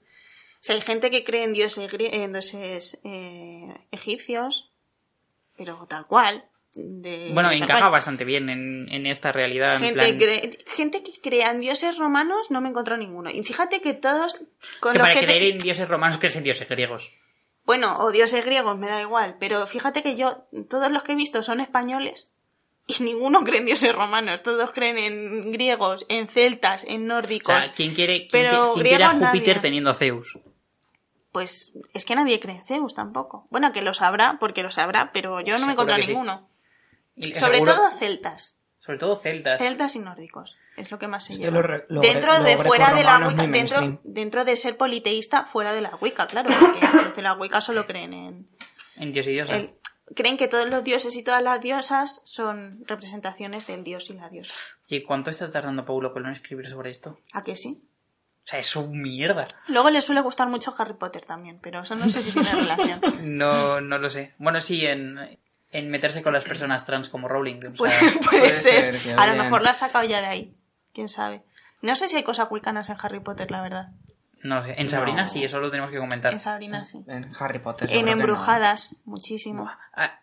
[0.57, 4.73] O sea, hay gente que cree en dioses, en dioses eh, egipcios,
[5.57, 6.45] pero tal cual.
[6.75, 9.75] de Bueno, de encaja bastante bien en, en esta realidad.
[9.75, 13.31] en Gente, plan- cre- gente que crea en dioses romanos no me encontró ninguno.
[13.31, 14.37] Y fíjate que todos
[14.81, 17.11] con que los para que te- creer en dioses romanos crees en dioses griegos.
[17.67, 19.37] Bueno, o dioses griegos, me da igual.
[19.41, 22.31] Pero fíjate que yo, todos los que he visto son españoles
[22.99, 24.43] y ninguno cree en dioses romanos.
[24.43, 27.65] Todos creen en griegos, en celtas, en O nórdicos.
[27.65, 29.61] sea, ¿quién quiere, quién, Pero quiere- quién quiere a Júpiter nadie.
[29.63, 30.39] teniendo a Zeus?
[31.33, 33.47] Pues es que nadie cree en Zeus tampoco.
[33.51, 36.07] Bueno, que lo sabrá, porque lo sabrá, pero yo no me he Seguro encontrado que
[36.07, 36.13] sí.
[36.13, 36.49] ninguno.
[37.17, 38.57] Y Sobre seguro- todo celtas.
[38.79, 39.59] Sobre todo celtas.
[39.59, 40.59] Celtas y nórdicos.
[40.77, 41.53] Es lo que más se lleva.
[41.53, 45.45] lo re- lo dentro lo de fuera de la Wicca, dentro, dentro de ser politeísta,
[45.45, 48.49] fuera de la Wicca, claro, porque los de la Wicca solo creen en,
[48.97, 49.57] En dios y diosa.
[49.57, 49.75] el-
[50.15, 54.29] creen que todos los dioses y todas las diosas son representaciones del dios y la
[54.29, 54.55] diosa.
[54.89, 57.19] ¿Y cuánto está tardando Paulo Colón en escribir sobre esto?
[57.33, 57.83] ¿A que sí?
[58.45, 59.47] O sea, es un mierda.
[59.69, 63.01] Luego le suele gustar mucho Harry Potter también, pero eso no sé si tiene relación.
[63.39, 64.35] No, no lo sé.
[64.37, 65.39] Bueno, sí, en,
[65.73, 67.57] en meterse con las personas trans como Rowling.
[67.57, 69.19] o sea, Puede, puede puede ser.
[69.19, 70.55] A lo mejor la ha sacado ya de ahí.
[70.93, 71.43] Quién sabe.
[71.81, 73.89] No sé si hay cosas wiccanas en Harry Potter, la verdad.
[74.45, 74.75] No sé.
[74.79, 75.27] En Sabrina No.
[75.27, 76.33] sí, eso lo tenemos que comentar.
[76.33, 77.03] En Sabrina sí.
[77.09, 77.89] En Harry Potter.
[77.93, 78.13] En no.
[78.13, 79.69] Embrujadas, muchísimo.
[79.97, 80.21] Ah,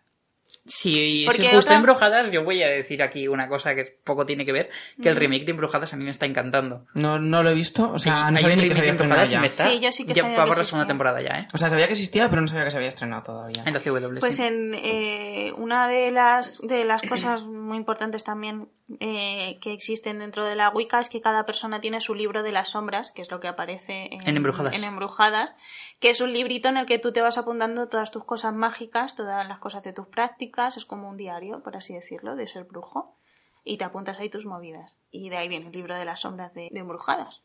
[0.65, 3.99] si, Porque si os gusta otra- Embrujadas, yo voy a decir aquí una cosa que
[4.03, 4.69] poco tiene que ver,
[5.01, 6.85] que el remake de Embrujadas a mí me está encantando.
[6.93, 9.43] No, no lo he visto, o sea, no sabía ni que se había estrenado ya.
[9.43, 9.69] está...
[9.69, 10.65] Sí, yo sí que ya sabía va que por la existía.
[10.71, 11.47] segunda temporada ya, ¿eh?
[11.53, 13.63] O sea, sabía que existía, pero no sabía que se había estrenado todavía.
[13.65, 14.43] En la CW, Pues sí.
[14.43, 18.67] en eh, una de las, de las cosas muy importantes también
[18.99, 22.51] eh, que existen dentro de la Wicca es que cada persona tiene su libro de
[22.51, 24.77] las sombras, que es lo que aparece en, En Embrujadas.
[24.77, 25.55] en Embrujadas,
[25.99, 29.15] que es un librito en el que tú te vas apuntando todas tus cosas mágicas,
[29.15, 32.65] todas las cosas de tus prácticas, es como un diario, por así decirlo, de ser
[32.65, 33.15] brujo,
[33.63, 34.95] y te apuntas ahí tus movidas.
[35.11, 37.41] Y de ahí viene el libro de las sombras de, de Embrujadas.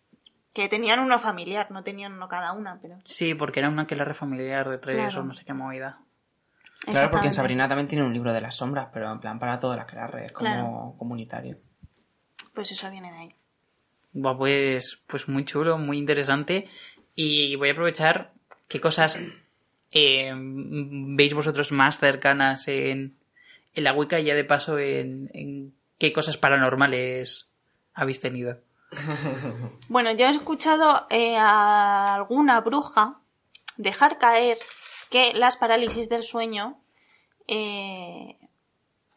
[0.53, 2.97] Que tenían uno familiar, no tenían uno cada una, pero...
[3.05, 5.21] Sí, porque era una que la familiar de tres Claro.
[5.21, 6.01] o no sé qué movida.
[6.93, 7.33] Claro, porque en.
[7.33, 10.27] Sabrina también tiene un libro de las sombras, pero en plan para todas las clases,
[10.27, 10.95] es como Claro.
[10.99, 11.59] comunitario.
[12.55, 13.35] Pues eso viene de ahí.
[14.39, 16.69] Pues, pues muy chulo, muy interesante.
[17.15, 18.33] Y voy a aprovechar
[18.69, 19.19] qué cosas
[19.93, 23.17] eh, veis vosotros más cercanas en,
[23.75, 27.49] en la Wicca y ya de paso en, en qué cosas paranormales
[27.95, 28.59] habéis tenido.
[29.89, 33.19] Bueno, yo he escuchado eh, a alguna bruja
[33.77, 34.59] dejar caer
[35.11, 36.79] que las parálisis del sueño
[37.49, 38.37] eh,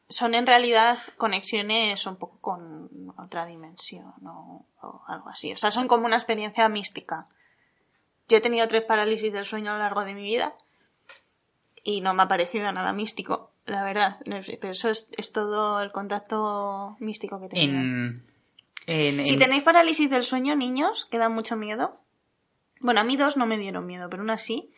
[0.07, 5.51] son en realidad conexiones un poco con otra dimensión o, o algo así.
[5.53, 7.27] O sea, son como una experiencia mística.
[8.27, 10.53] Yo he tenido tres parálisis del sueño a lo largo de mi vida
[11.83, 14.17] y no me ha parecido nada místico, la verdad.
[14.25, 17.79] Pero eso es, es todo el contacto místico que he tenido.
[17.79, 18.25] En,
[18.87, 21.99] en- Si en- tenéis parálisis del sueño, niños, que dan mucho miedo.
[22.81, 24.71] Bueno, a mí dos no me dieron miedo, pero una sí.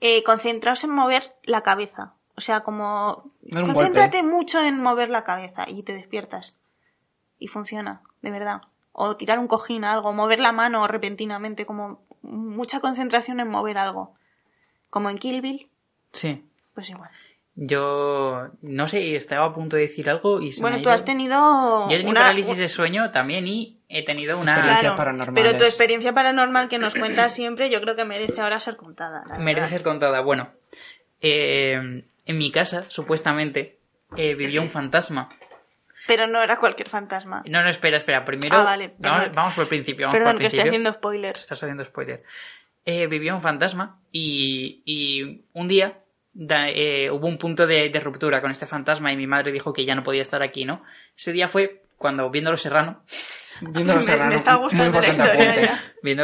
[0.00, 2.14] Eh, concentraos en mover la cabeza.
[2.36, 3.32] O sea, como...
[3.52, 6.54] Concéntrate mucho en mover la cabeza y te despiertas.
[7.38, 8.62] Y funciona, de verdad.
[8.92, 13.78] O tirar un cojín a algo, mover la mano repentinamente, como mucha concentración en mover
[13.78, 14.14] algo.
[14.90, 15.68] Como en Kill Bill,
[16.12, 16.44] Sí.
[16.74, 17.10] pues igual.
[17.56, 21.88] Yo no sé, estaba a punto de decir algo y se Bueno, tú has tenido...
[21.88, 24.52] Yo he tenido una- parálisis de sueño también y he tenido una...
[24.52, 28.60] Experiencias Claro, pero tu experiencia paranormal que nos cuentas siempre, yo creo que merece ahora
[28.60, 29.24] ser contada.
[29.38, 30.20] merece ser contada.
[30.20, 30.50] Bueno,
[31.20, 33.78] eh, en mi casa, supuestamente,
[34.16, 35.28] eh, vivió un fantasma.
[36.06, 37.42] Pero no era cualquier fantasma.
[37.46, 38.24] No, no, espera, espera.
[38.24, 40.06] Primero, Ah, vale, vamos, por el principio.
[40.06, 41.40] Vamos Perdón, por que estoy haciendo spoilers.
[41.40, 42.22] Estás haciendo spoiler.
[42.86, 45.98] Eh, vivió un fantasma y, y un día
[46.32, 49.74] da- eh, hubo un punto de, de ruptura con este fantasma y mi madre dijo
[49.74, 50.82] que ya no podía estar aquí, ¿no?
[51.14, 53.02] Ese día fue cuando, viendo Los Serrano,
[53.60, 55.44] Viendo los Me- Serrano, está muy gustando la importante historia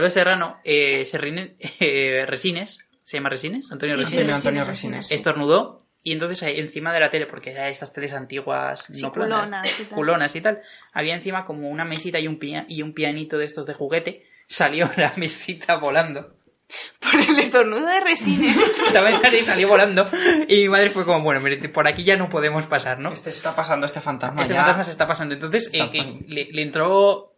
[0.01, 3.71] Los Serrano, eh, Serrine- eh, Resines, ¿se llama Resines?
[3.73, 4.33] Antonio Sí, Resines.
[4.33, 5.07] Antonio, Resines.
[5.09, 5.15] sí.
[5.15, 9.13] estornudó y entonces ahí encima de la tele, porque eran estas teles antiguas, Sí, no
[9.13, 9.95] planas, culonas y tal.
[9.95, 10.63] culonas y tal,
[10.93, 14.27] había encima como una mesita y un, pia- y un pianito de estos de juguete,
[14.47, 16.35] salió la mesita volando.
[17.01, 18.57] Por el estornudo de resines.
[18.87, 20.07] Estaba en y salió volando
[20.49, 23.13] y mi madre fue como, bueno, mire, por aquí ya no podemos pasar, ¿no?
[23.13, 24.61] Este se está pasando, este fantasma Este ya.
[24.61, 25.35] fantasma se está pasando.
[25.35, 26.21] Entonces Está eh, pasando.
[26.27, 27.37] le, le entró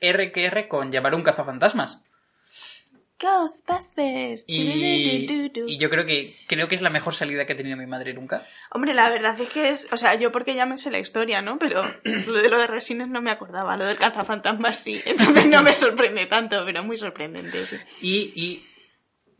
[0.00, 2.02] R que R con llamar un cazafantasmas.
[3.24, 4.44] Ghostbusters.
[4.46, 5.26] Y,
[5.66, 8.12] y yo creo que creo que es la mejor salida que ha tenido mi madre
[8.12, 8.46] nunca.
[8.70, 9.88] Hombre, la verdad es que es...
[9.92, 11.58] O sea, yo porque ya me sé la historia, ¿no?
[11.58, 13.76] Pero lo de lo de resines no me acordaba.
[13.76, 15.00] Lo del cazafantasmas sí.
[15.04, 17.76] Entonces no me sorprende tanto, pero muy sorprendente, sí.
[18.02, 18.64] Y, y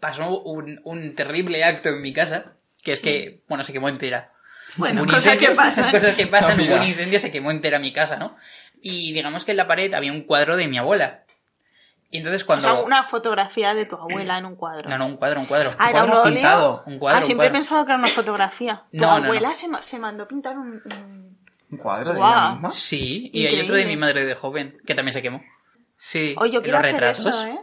[0.00, 4.32] pasó un, un terrible acto en mi casa, que es que, bueno, se quemó entera.
[4.76, 5.90] Bueno, Un cosas incendio- que pasan.
[5.92, 8.36] Cosas que pasan, hubo un incendio, se quemó entera mi casa, ¿no?
[8.82, 11.23] Y digamos que en la pared había un cuadro de mi abuela.
[12.14, 12.62] Y entonces O cuando...
[12.62, 14.88] sea, una fotografía de tu abuela en un cuadro.
[14.88, 15.70] No, no, un cuadro, un cuadro.
[15.78, 16.34] Ah, era un cuadro óleo.
[16.34, 16.82] pintado.
[16.86, 18.84] Un cuadro, ah, un siempre he pensado que era una fotografía.
[18.92, 19.24] Tu No, no, no.
[19.24, 20.80] abuela Se, se mandó pintar un...
[20.84, 21.38] un-
[21.70, 22.70] ¿Un cuadro de ella misma?
[22.70, 25.42] Sí, y hay otro de mi madre de joven, que también se quemó.
[25.96, 27.26] Sí, Oye, yo en quiero los retratos.
[27.26, 27.58] eso, ¿eh?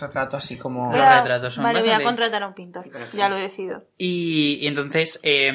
[0.00, 0.96] Retrato así como...
[0.96, 2.88] Los retratos son Vale, voy a contratar a un pintor.
[3.12, 3.84] Ya lo decido.
[3.98, 5.52] Y, y entonces, eh,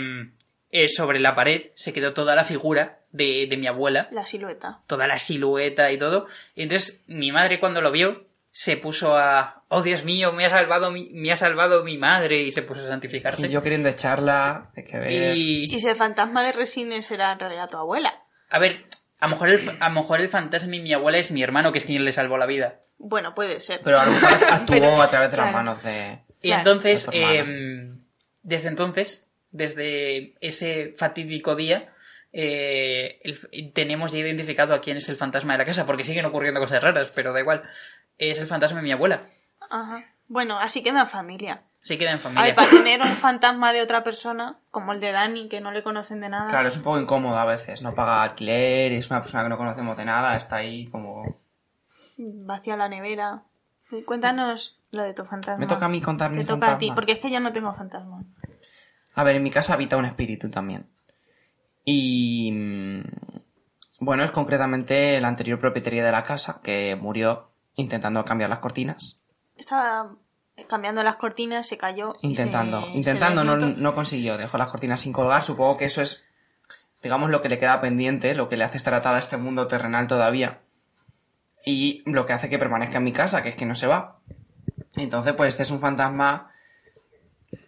[0.69, 4.81] eh, sobre la pared se quedó toda la figura de, de mi abuela, La silueta.
[4.85, 6.27] toda la silueta y todo.
[6.53, 8.25] Y entonces mi madre cuando lo vio
[8.57, 12.41] se puso a, oh Dios mío, me ha salvado mi, me ha salvado mi madre
[12.41, 13.47] y se puso a santificarse.
[13.47, 15.11] Y yo queriendo echarla, hay que ver...
[15.35, 18.13] Y- Y si el fantasma de Resines era en realidad tu abuela.
[18.49, 18.85] a ver,
[19.19, 21.73] a lo mejor el, a lo mejor el fantasma de mi abuela es mi hermano,
[21.73, 22.79] que es quien le salvó la vida.
[22.97, 23.81] Bueno, puede ser.
[23.83, 25.57] Pero a lo mejor actuó Pero- a través de las claro.
[25.65, 26.19] manos de...
[26.41, 26.59] Y Claro.
[26.61, 27.91] entonces, De eh,
[28.41, 31.91] desde entonces, desde ese fatídico día,
[32.31, 36.25] eh, el- tenemos ya identificado a quién es el fantasma de la casa, porque siguen
[36.25, 37.63] ocurriendo cosas raras, pero da igual.
[38.17, 39.23] Es el fantasma de mi abuela.
[39.69, 40.03] Ajá.
[40.27, 41.63] Bueno, así queda en familia.
[41.81, 42.43] Se queda en A familia.
[42.45, 45.83] ver, para tener un fantasma de otra persona, como el de Dani, que no le
[45.83, 46.47] conocen de nada.
[46.49, 47.81] Claro, es un poco incómodo a veces.
[47.83, 51.39] No paga alquiler, es una persona que no conocemos de nada, está ahí como...
[52.17, 53.43] Vacía la nevera.
[53.89, 55.59] Sí, Cuéntanos lo de tu fantasma.
[55.59, 56.95] Me toca a mí contar Te mi toca a ti, fantasma.
[56.95, 58.23] porque es que yo no tengo fantasma.
[59.13, 60.87] A ver, en mi casa habita un espíritu también.
[61.83, 62.51] Y...
[62.51, 63.01] mm,
[63.99, 69.21] Bueno, es concretamente la anterior propietaria de la casa, que murió intentando cambiar las cortinas.
[69.57, 70.15] Estaba
[70.67, 72.15] cambiando las cortinas, se cayó.
[72.21, 72.81] y Intentando.
[72.81, 74.37] se- Intentando, se no, no consiguió.
[74.37, 75.41] Dejó las cortinas sin colgar.
[75.43, 76.25] Supongo que eso es,
[77.03, 79.67] digamos, lo que le queda pendiente, lo que le hace estar atada a este mundo
[79.67, 80.61] terrenal todavía.
[81.65, 84.19] Y lo que hace que permanezca en mi casa, que es que no se va.
[84.95, 86.51] Entonces, pues este es un fantasma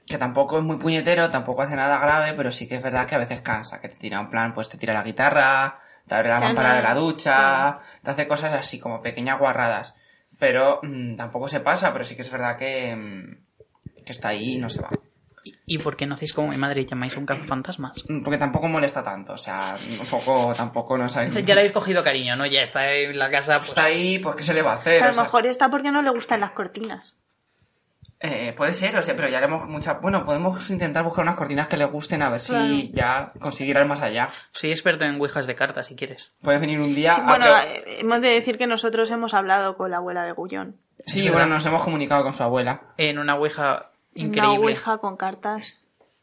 [0.05, 3.15] que tampoco es muy puñetero, tampoco hace nada grave, pero sí que es verdad que
[3.15, 6.29] a veces cansa, que te tira un plan, pues te tira la guitarra, te abre
[6.29, 9.93] la lámpara de la ducha, te hace cosas así como pequeñas guarradas.
[10.39, 14.55] Pero mm, tampoco se pasa, pero sí que es verdad que, mm, que está ahí
[14.55, 14.89] y no se va.
[15.65, 18.03] ¿Y, por qué no hacéis como mi madre y llamáis a un cazafantasmas?
[18.09, 21.33] Mm, Porque tampoco molesta tanto, o sea, un poco tampoco no sabéis.
[21.35, 22.45] Ya le habéis cogido cariño, ¿no?
[22.45, 23.69] Ya está en la casa, pues...
[23.69, 25.01] Está ahí, pues ¿qué se le va a hacer?
[25.01, 27.15] A O lo sea, mejor está porque no le gustan las cortinas.
[28.19, 29.93] Eh, puede ser, o sea, pero ya haremos mucha...
[29.93, 32.67] Bueno, podemos intentar buscar unas cortinas que le gusten a ver Claro.
[32.67, 34.29] si ya conseguirá ir más allá.
[34.51, 36.31] Soy experto en ouijas de cartas, si quieres.
[36.41, 37.13] Puedes venir un día...
[37.13, 40.23] Sí, a bueno, pro- eh, hemos de decir que nosotros hemos hablado con la abuela
[40.23, 40.77] de Gullón.
[41.05, 42.81] Sí, bueno, nos hemos comunicado con su abuela.
[42.97, 44.57] En una ouija Una increíble.
[44.57, 45.77] ouija con cartas.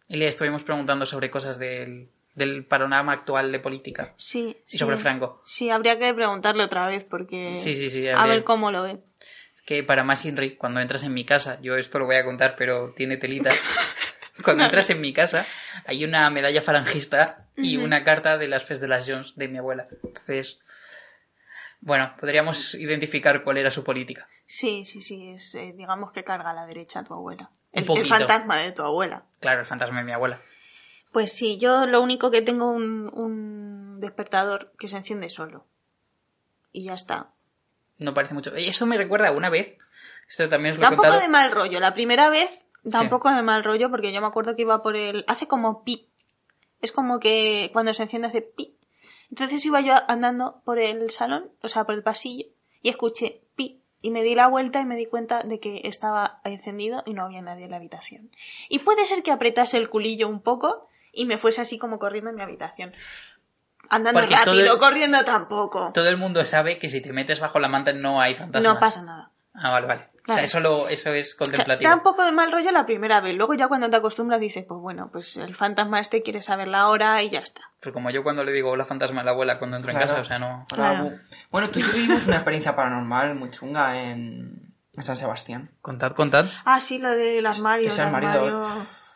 [0.09, 4.13] Y le estuvimos preguntando sobre cosas del, del panorama actual de política.
[4.17, 4.79] Sí, Y sí.
[4.79, 5.41] sobre Franco.
[5.45, 7.53] Sí, habría que preguntarle otra vez porque...
[7.53, 8.99] Sí, sí, sí, A ver cómo lo ve.
[9.65, 12.55] Que para más Inri, cuando entras en mi casa, yo esto lo voy a contar,
[12.57, 13.51] pero tiene telita.
[14.43, 15.47] Cuando entras en mi casa,
[15.87, 19.59] hay una medalla falangista y una carta de las Fes de las Jones de mi
[19.59, 19.87] abuela.
[20.03, 20.59] Entonces,
[21.81, 24.27] bueno, podríamos identificar cuál era su política.
[24.47, 25.29] Sí, sí, sí.
[25.29, 27.51] Es, eh, digamos que carga a la derecha a tu abuela.
[27.73, 29.25] El, fantasma de tu abuela.
[29.41, 30.41] Claro, el fantasma de mi abuela.
[31.13, 35.67] Pues sí, yo lo único que tengo un, un despertador que se enciende solo.
[36.73, 37.31] Y ya está.
[37.99, 38.55] No parece mucho.
[38.55, 39.79] Eso me recuerda una vez.
[40.29, 41.81] Esto también os lo Tampoco de mal rollo.
[41.81, 45.25] La primera vez, tampoco de mal rollo, porque yo me acuerdo que iba por el.
[45.29, 46.11] Hace como pi.
[46.81, 48.77] Es como que cuando se enciende hace pi.
[49.31, 52.47] Entonces iba yo andando por el salón, o sea, por el pasillo,
[52.83, 53.83] y escuché pi.
[54.01, 57.25] Y me di la vuelta y me di cuenta de que estaba encendido y no
[57.25, 58.31] había nadie en la habitación.
[58.69, 62.31] Y puede ser que apretase el culillo un poco y me fuese así como corriendo
[62.31, 62.93] en mi habitación.
[63.95, 65.93] Andando Porque rápido, el- corriendo tampoco.
[65.93, 68.75] Todo el mundo sabe que si te metes bajo la manta no hay fantasmas.
[68.75, 69.31] No pasa nada.
[69.55, 70.09] Ah, vale, vale.
[70.15, 70.39] O Claro.
[70.39, 71.89] sea, eso, lo- eso es contemplativo.
[71.89, 73.35] Da un poco de mal rollo la primera vez.
[73.37, 76.89] Luego ya cuando te acostumbras dices, pues bueno, pues el fantasma este quiere saber la
[76.89, 77.61] hora y ya está.
[77.81, 80.11] Pues como yo cuando le digo hola fantasma a la abuela cuando entro en Claro.
[80.11, 80.67] casa, o sea, no...
[80.69, 81.13] Claro.
[81.51, 85.71] Bueno, tú y yo vivimos una experiencia paranormal muy chunga en, en San Sebastián.
[85.83, 86.47] Contad, contad.
[86.65, 87.89] Ah, sí, lo del armario.
[87.89, 88.63] ese el armario-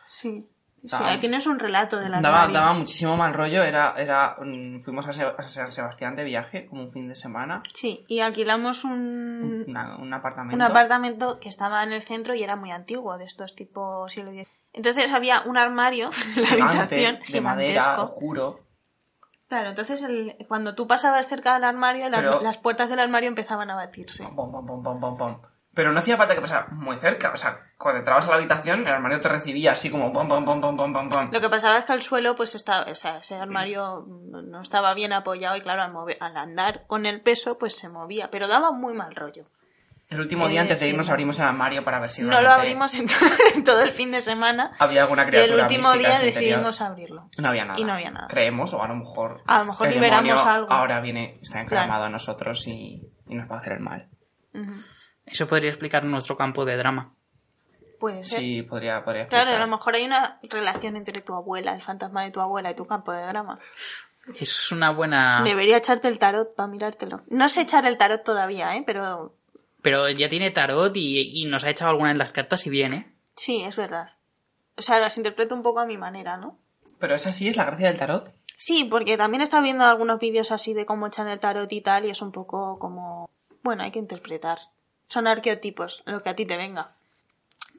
[0.09, 0.47] Sí.
[0.81, 2.53] Sí, Daba- ahí tienes un relato del Daba, armario.
[2.59, 6.91] daba muchísimo mal rollo, era, era, mm, fuimos a, San Sebastián de viaje, como un
[6.91, 10.55] fin de semana, Sí, y alquilamos un, una- un apartamento.
[10.55, 14.31] un apartamento que estaba en el centro y era muy antiguo, de estos tipo siglo
[14.31, 14.47] X.
[14.71, 18.59] Entonces había un armario en la habitación de madera, oscuro.
[19.49, 23.27] Claro, entonces el- cuando tú pasabas cerca del armario, las, Pero- las puertas del armario
[23.29, 24.23] empezaban a batirse.
[24.23, 25.41] Pom, pom, pom, pom, pom, pom.
[25.79, 28.81] Pero no hacía falta que pasara muy cerca, o sea, cuando entrabas a la habitación,
[28.81, 31.29] el armario te recibía así como pom, pom, pom, pom, pom, pom, pom.
[31.31, 34.93] Lo que pasaba es que el suelo, pues estaba, o sea, ese armario no estaba
[34.93, 38.49] bien apoyado y claro, al, mover- al andar con el peso, pues se movía, pero
[38.49, 39.45] daba muy mal rollo.
[40.09, 42.49] El último día de antes de irnos abrimos el armario para ver si No lo
[42.49, 43.07] abrimos en,
[43.63, 47.29] todo el fin de semana había alguna y el criatura último día decidimos abrirlo.
[47.37, 47.79] No había nada.
[47.79, 48.27] Y no había nada.
[48.27, 49.43] Creemos, o a lo mejor.
[49.47, 50.69] A lo mejor liberamos algo.
[50.73, 52.03] Ahora viene, está enclamado Claro.
[52.05, 54.09] a nosotros y, y nos va a hacer el mal.
[54.53, 54.73] Ujú.
[55.29, 57.13] Eso podría explicar nuestro campo de drama.
[57.99, 58.39] Puede ser.
[58.39, 59.67] Sí, podría, podría Claro, a explicar.
[59.69, 62.85] lo mejor hay una relación entre tu abuela, el fantasma de tu abuela y tu
[62.85, 63.59] campo de drama.
[64.39, 65.41] Es una buena...
[65.43, 67.21] Debería echarte el tarot para mirártelo.
[67.29, 68.83] No sé echar el tarot todavía, ¿eh?
[68.85, 69.35] Pero
[69.81, 72.93] Pero ya tiene tarot y, y nos ha echado alguna de las cartas y bien,
[72.93, 73.13] ¿eh?
[73.35, 74.17] sí, es verdad.
[74.77, 76.57] O sea, las interpreto un poco a mi manera, ¿no?
[76.99, 78.33] Pero esa sí es la gracia del tarot.
[78.57, 81.81] Sí, porque también he estado viendo algunos vídeos así de cómo echan el tarot y
[81.81, 83.29] tal, y es un poco como...
[83.63, 84.59] Bueno, hay que interpretar.
[85.09, 86.95] Son arqueotipos, lo que a ti te venga.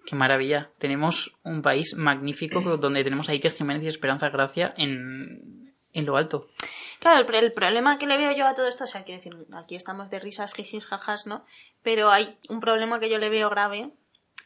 [0.05, 0.71] Qué maravilla.
[0.79, 6.17] Tenemos un país magnífico donde tenemos a Iker Jiménez y Esperanza Gracia en, en lo
[6.19, 6.49] alto.
[6.99, 9.21] Claro, el, pro- el problema que le veo yo a todo esto, o sea, quiero
[9.23, 11.45] decir, aquí estamos de risas, jijis, jajas, ¿no?
[11.83, 13.91] Pero hay un problema que yo le veo grave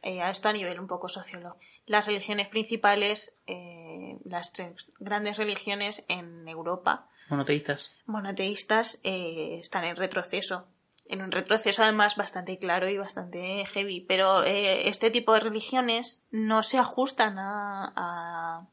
[0.03, 1.57] eh, a esto a nivel un poco sociólogo.
[1.87, 7.91] Las religiones principales, eh, las tres grandes religiones en Europa, Monoteístas.
[8.07, 10.67] monoteístas, eh, están en retroceso.
[11.07, 14.01] En un retroceso además bastante claro y bastante heavy.
[14.01, 18.69] Pero eh, este tipo de religiones no se ajustan a, a,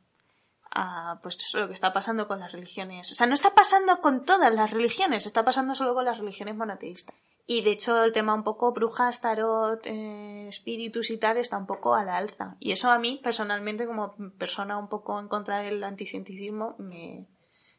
[0.71, 3.11] a, pues lo que está pasando con las religiones.
[3.11, 6.55] O sea, no está pasando con todas las religiones, está pasando solo con las religiones
[6.55, 7.15] monoteístas.
[7.47, 11.65] Y de hecho el tema un poco brujas, tarot, eh, espíritus y tal está un
[11.65, 12.55] poco a la alza.
[12.59, 17.27] Y eso a mí personalmente como persona un poco en contra del anticientificismo me...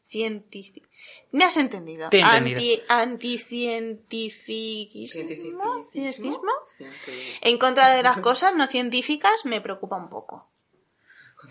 [0.03, 0.87] Científico.
[1.31, 2.09] ¿Me has entendido?
[2.09, 2.59] Te he entendido.
[2.87, 5.83] Anti, anticientificismo.
[5.91, 6.51] ¿Cientificismo?
[7.41, 10.47] En contra de las cosas no científicas me preocupa un poco.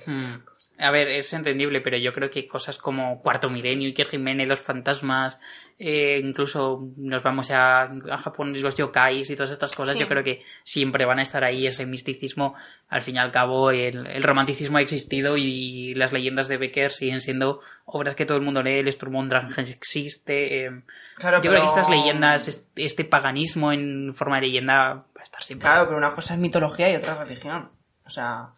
[0.07, 0.36] Hmm.
[0.79, 4.59] A ver, es entendible, pero yo creo que cosas como Cuarto Milenio, Iker Jiménez, los
[4.61, 5.39] fantasmas,
[5.79, 10.01] eh, incluso nos vamos a, a Japón, los yokais y todas estas cosas, Sí.
[10.01, 12.55] yo creo que siempre van a estar ahí ese misticismo.
[12.89, 16.91] Al fin y al cabo, el, el romanticismo ha existido y las leyendas de Becker
[16.91, 20.64] siguen siendo obras que todo el mundo lee, el Sturmundran existe.
[20.66, 20.70] eh,
[21.16, 21.53] Claro, yo pero...
[21.53, 25.66] creo que estas leyendas, este, paganismo en forma de leyenda va a estar siempre.
[25.68, 27.70] Claro, pero una cosa es mitología y otra religión.
[28.05, 28.49] O sea,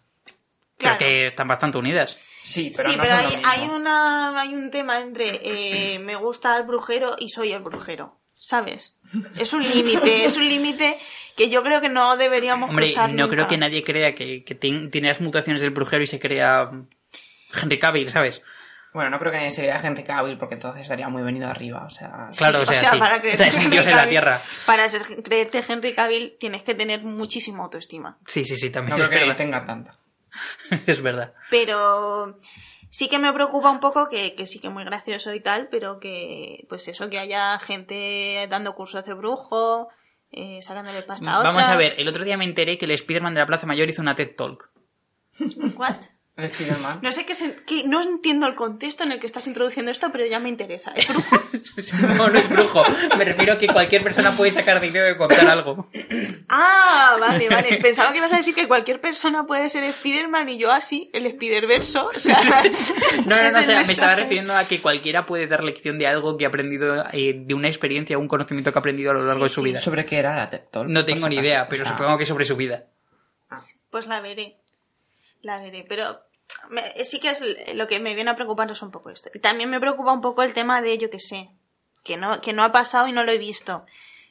[0.76, 0.98] Pero Claro.
[0.98, 2.18] que están bastante unidas.
[2.42, 3.50] sí, pero sí, no pero son lo hay, mismo.
[3.52, 8.18] hay, una, hay un tema entre eh, me gusta el brujero y soy el brujero.
[8.32, 8.96] ¿Sabes?
[9.38, 10.98] Es un límite, es un límite
[11.36, 14.58] que yo creo que no deberíamos Hombre, cruzar no creo que nadie crea que, que
[14.58, 16.70] tien- tiene las mutaciones del brujero y se crea
[17.62, 18.42] Henry Cavill, ¿sabes?
[18.92, 21.48] Bueno, no creo que nadie se vea a Henry Cavill porque entonces estaría muy venido
[21.48, 21.84] arriba.
[21.86, 22.98] O sea, Claro, o sea, sí.
[22.98, 24.40] para O creerte sea, es un dios en la tierra.
[24.66, 28.18] Para ser, creerte Henry Cavill tienes que tener muchísima autoestima.
[28.26, 28.96] Sí, sí, sí, no también.
[28.98, 29.36] creo es, que no verdad.
[29.36, 29.98] tenga tanta.
[30.86, 31.34] es verdad.
[31.50, 32.38] Pero
[32.90, 35.68] sí que me preocupa un poco que, que sí que es muy gracioso y tal,
[35.68, 39.88] pero que pues eso, que haya gente dando cursos de brujo,
[40.30, 41.78] eh, sacándole pasta a Vamos a otras.
[41.78, 44.14] ver, el otro día me enteré que el Spider-Man de la Plaza Mayor hizo una
[44.14, 44.70] TED Talk.
[45.76, 45.96] ¿What?
[46.36, 46.98] Spiderman.
[47.02, 50.10] No sé qué, se- qué- no entiendo el contexto en el que estás introduciendo esto,
[50.10, 50.92] pero ya me interesa.
[50.96, 51.36] ¿Es brujo?
[52.16, 52.82] No, no es brujo.
[53.16, 55.88] Me refiero a que cualquier persona puede sacar dinero de contar algo.
[56.48, 57.78] Ah, vale, vale.
[57.80, 61.30] Pensaba que ibas a decir que cualquier persona puede ser Spiderman y yo así, el
[61.30, 62.10] Spiderverso.
[62.14, 62.38] O sea,
[63.26, 66.06] No, no, no, o sea, me estaba refiriendo a que cualquiera puede dar lección de
[66.06, 69.24] algo que ha aprendido, eh, de una experiencia, un conocimiento que ha aprendido a lo
[69.24, 69.78] largo de su vida.
[69.78, 70.62] ¿Sobre qué era la TED?
[70.86, 72.84] No tengo ni idea, pero supongo que sobre su vida.
[73.90, 74.56] Pues la veré.
[75.44, 76.20] La veré, pero
[76.70, 79.30] me- sí que es lo que me viene a preocupar es un poco esto.
[79.34, 81.50] Y también me preocupa un poco el tema de, yo que sé,
[82.02, 83.84] que no, que no ha pasado y no lo he visto.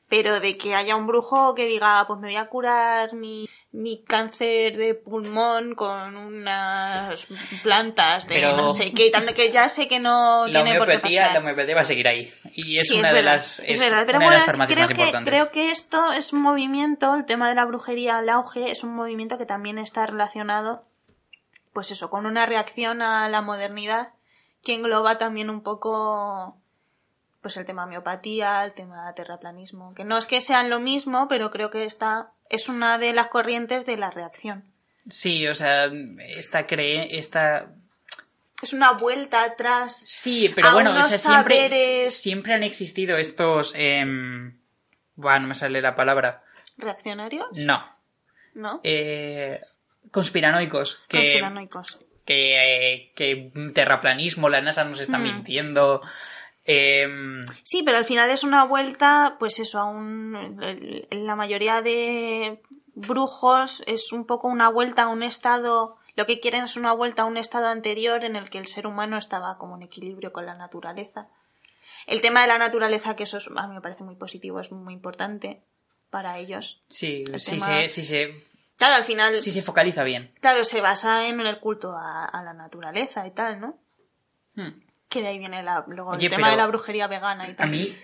[0.10, 3.50] Pero de que haya un brujo que diga, "Ah, pues me voy a curar mi,
[3.72, 7.26] mi cáncer de pulmón con unas
[7.64, 11.00] plantas de Pero- no sé qué, que ya sé que no La tiene por qué
[11.00, 11.34] pasar.
[11.34, 12.32] la homeopatía va a seguir ahí.
[12.54, 14.94] Y es Sí, una es de verdad, las, es verdad, pero bueno, es- creo que,
[14.94, 15.32] importantes.
[15.32, 18.94] creo que esto es un movimiento, el tema de la brujería al auge, es un
[18.94, 20.86] movimiento que también está relacionado,
[21.74, 24.14] pues eso, con una reacción a la modernidad
[24.64, 26.58] que engloba también un poco,
[27.42, 31.52] pues el tema homeopatía, el tema terraplanismo, que no es que sean lo mismo, pero
[31.52, 34.64] creo que esta es una de las corrientes de la reacción.
[35.10, 35.86] Sí, o sea,
[36.38, 37.68] esta cree, esta
[38.62, 39.94] Es una vuelta atrás.
[40.08, 43.74] Sí, pero a bueno, o unos sea, siempre, saberes siempre han existido estos...
[43.76, 44.06] Eh...
[45.16, 46.44] Buah, no me sale la palabra.
[46.78, 47.84] reaccionarios, No.
[48.54, 48.80] ¿no?
[48.84, 49.60] Eh...
[50.12, 51.02] Conspiranoicos.
[51.08, 52.00] Que, Conspiranoicos.
[52.26, 55.24] que, eh, que terraplanismo, la NASA nos está Hmm.
[55.24, 56.02] mintiendo.
[56.66, 57.08] Eh...
[57.64, 60.58] Sí, pero al final es una vuelta, pues eso, a un...
[61.12, 62.62] La mayoría de
[62.96, 65.98] brujos es un poco una vuelta a un estado...
[66.16, 68.86] Lo que quieren es una vuelta a un estado anterior en el que el ser
[68.86, 71.28] humano estaba como en equilibrio con la naturaleza.
[72.06, 74.72] El tema de la naturaleza, que eso es- a mí me parece muy positivo, es
[74.72, 75.62] muy importante
[76.12, 76.82] para ellos.
[76.88, 78.36] Sí, El sí, tema- sí, se,
[78.78, 80.34] Claro, al final, sí se focaliza bien.
[80.42, 83.78] claro, se basa en el culto a, a la naturaleza y tal, ¿no?
[84.56, 84.82] Hmm.
[85.10, 87.68] Que de ahí viene la, luego Oye, el tema de la brujería vegana y tal.
[87.68, 87.96] A mí,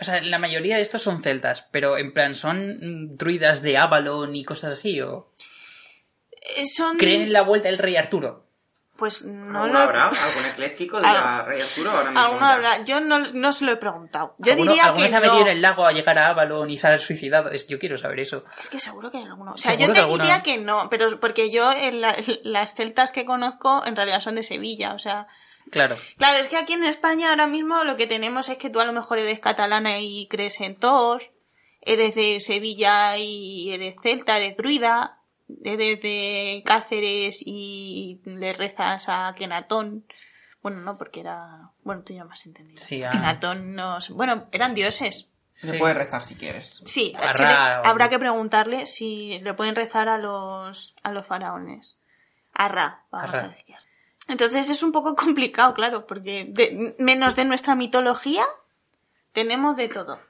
[0.00, 4.34] O sea, la mayoría de estos son celtas, pero en plan, ¿son druidas de Avalon
[4.36, 5.00] y cosas así?
[5.00, 5.32] ¿O
[6.56, 6.96] Eh, Son...
[6.96, 8.46] creen en la vuelta del rey Arturo?
[8.98, 9.84] Pues no ¿Alguno lo...
[9.84, 10.08] habrá?
[10.08, 12.20] ¿Algún ecléctico de Al- la Rey Arturo ahora mismo?
[12.20, 12.52] Alguno ya?
[12.54, 12.84] habrá.
[12.84, 14.34] Yo no, no se lo he preguntado.
[14.38, 16.68] Yo ¿Alguno, diría alguno que se ha metido en el lago a llegar a Avalon
[16.68, 17.50] y se ha suicidado?
[17.50, 18.44] Es- Yo quiero saber eso.
[18.58, 19.52] Es que seguro que hay alguno.
[19.52, 23.12] O sea, yo te alguna- diría que no, pero porque yo en la- las celtas
[23.12, 25.28] que conozco en realidad son de Sevilla, o sea...
[25.70, 25.96] Claro.
[26.16, 28.84] Claro, es que aquí en España ahora mismo lo que tenemos es que tú a
[28.86, 31.30] lo mejor eres catalana y crees en todos,
[31.82, 35.17] eres de Sevilla y eres celta, eres druida,
[35.64, 40.04] eres de Cáceres y le rezas a Kenatón.
[40.62, 41.70] Bueno, no, porque era...
[41.84, 42.80] Bueno, tú ya me has entendido.
[42.82, 43.10] Sí, ah.
[43.12, 43.98] Kenatón no...
[44.10, 45.30] Bueno, eran dioses.
[45.62, 45.78] Le Sí.
[45.78, 46.82] puedes rezar si quieres.
[46.84, 51.10] Sí, Arra, se le- o- habrá que preguntarle si le pueden rezar a los, a
[51.10, 51.98] los faraones.
[52.52, 53.44] Arra, vamos Arra.
[53.46, 53.74] a decir.
[54.28, 58.44] Entonces es un poco complicado, claro, porque de- menos de nuestra mitología
[59.32, 60.20] tenemos de todo.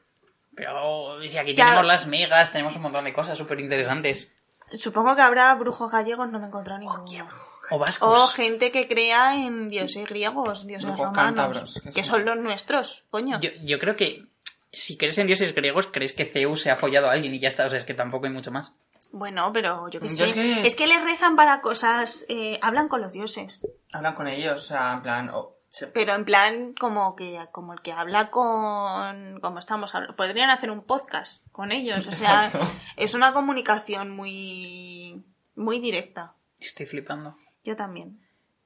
[0.54, 1.70] Pero si aquí Claro.
[1.72, 4.34] tenemos las megas, tenemos un montón de cosas súper interesantes.
[4.76, 7.28] Supongo que habrá brujos gallegos, no me he encontrado ninguno.
[7.70, 8.08] O vascos.
[8.18, 13.38] O gente que crea en dioses griegos, dioses Brujos romanos, que son- los nuestros, coño.
[13.40, 14.26] Yo, yo creo que
[14.72, 17.48] si crees en dioses griegos, crees que Zeus se ha follado a alguien y ya
[17.48, 17.66] está.
[17.66, 18.74] O sea, es que tampoco hay mucho más.
[19.10, 20.24] Bueno, pero yo qué sé.
[20.24, 23.66] es que- Es que les rezan para cosas, eh, hablan con los dioses.
[23.92, 25.30] Hablan con ellos, o sea, en plan...
[25.30, 25.54] o-
[25.92, 30.70] pero en plan como que como el que habla con como estamos hablando podrían hacer
[30.70, 32.66] un podcast con ellos o sea Exacto.
[32.96, 35.22] es una comunicación muy
[35.54, 37.36] muy directa Estoy flipando.
[37.64, 38.20] yo también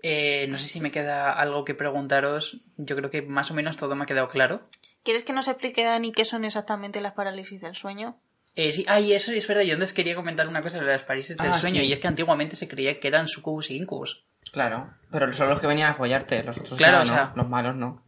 [0.04, 2.60] Eh, no sé si me queda algo que preguntaros.
[2.76, 4.62] Yo creo que más o menos todo me ha quedado claro.
[5.04, 8.16] quieres que nos explique Dani qué son exactamente las parálisis del sueño
[8.56, 9.62] Eh, sí, ah, y eso es verdad.
[9.62, 11.80] Yo antes quería comentar una cosa de las parálisis del Ah, sueño.
[11.82, 11.86] sí.
[11.86, 14.24] Y es que antiguamente se creía que eran sucubus y incubus.
[14.52, 17.42] Claro, pero son los que venían a follarte, los otros Claro, ya o sea- no,
[17.42, 18.02] los malos no.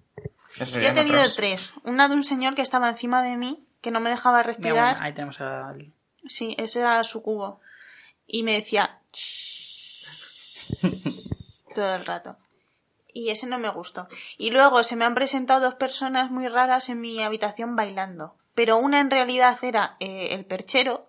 [0.56, 1.34] Esos yo he tenido otros.
[1.36, 4.52] tres una de un señor que estaba encima de mí que no me dejaba Mira,
[4.52, 5.92] bueno, respirar ahí tenemos al...
[6.28, 7.60] sí ese era su cubo
[8.26, 9.00] y me decía
[11.74, 12.36] todo el rato
[13.12, 14.08] y ese no me gustó.
[14.38, 18.34] Y luego se me han presentado dos personas muy raras en mi habitación bailando.
[18.56, 21.08] Pero una en realidad era eh, el perchero.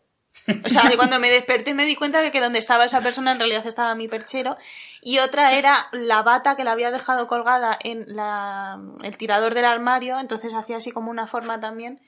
[0.64, 3.32] O sea, que cuando me desperté me di cuenta de que donde estaba esa persona
[3.32, 4.58] en realidad estaba mi perchero.
[5.02, 9.66] Y otra era la bata que la había dejado colgada en la, el tirador del
[9.66, 10.20] armario.
[10.20, 12.00] Entonces hacía así como una forma también.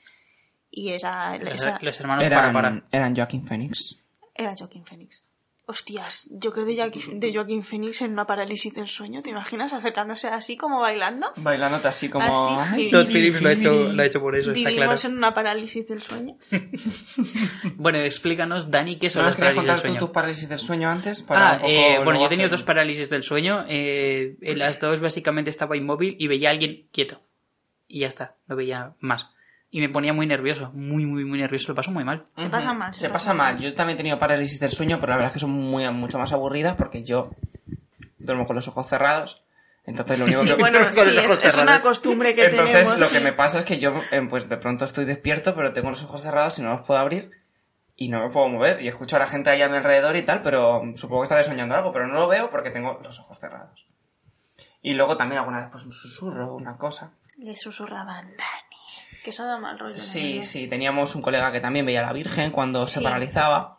[0.70, 2.82] Y esa, Los, esa los hermanos Eran, para para.
[2.92, 4.04] eran Joaquín Phoenix.
[4.34, 5.24] era Joaquín Phoenix.
[5.70, 9.22] Hostias, yo creo de Joaquín, de Joaquín Phoenix en una parálisis del sueño.
[9.22, 11.30] ¿Te imaginas acercándose así como bailando?
[11.36, 12.58] Bailándote así como...
[12.58, 12.90] Así.
[12.90, 15.12] Todd Phillips lo ha hecho, lo ha hecho por eso, está Vivimos claro.
[15.12, 16.36] en una parálisis del sueño.
[17.76, 19.98] Bueno, explícanos, Dani, qué son ¿No las parálisis del contar tú sueño.
[20.00, 21.22] tus parálisis del sueño antes?
[21.22, 23.64] Para Ah, un poco eh, bueno, yo he tenido dos parálisis del sueño.
[23.68, 27.20] eh, en las dos básicamente estaba inmóvil y veía a alguien quieto.
[27.86, 29.28] Y ya está, no veía más.
[29.70, 31.68] Y me ponía muy nervioso, muy, muy, muy nervioso.
[31.72, 32.24] Lo paso muy mal.
[32.36, 32.94] Se pasa mal.
[32.94, 33.58] Se pasa mal.
[33.58, 36.18] Yo también he tenido parálisis del sueño, pero la verdad es que son muy, mucho
[36.18, 37.30] más aburridas porque yo
[38.18, 39.44] duermo con los ojos cerrados.
[39.84, 40.54] Entonces lo único Sí, que...
[40.54, 41.82] bueno, Con sí, los es, ojos es una cerrados.
[41.82, 43.00] costumbre que Entonces tenemos.
[43.00, 45.90] lo que me pasa es que yo eh, pues de pronto estoy despierto, pero tengo
[45.90, 47.30] los ojos cerrados y no los puedo abrir
[47.96, 48.80] y no me puedo mover.
[48.82, 51.44] Y escucho a la gente ahí a mi alrededor y tal, pero supongo que estaré
[51.44, 53.86] soñando algo, pero no lo veo porque tengo los ojos cerrados.
[54.82, 57.12] Y luego también alguna vez pues un susurro, una cosa.
[57.38, 58.67] Le susurraban Dani.
[59.28, 59.98] Que eso da mal rollo.
[59.98, 63.78] Sí, sí, teníamos un colega que también veía a la Virgen cuando se paralizaba.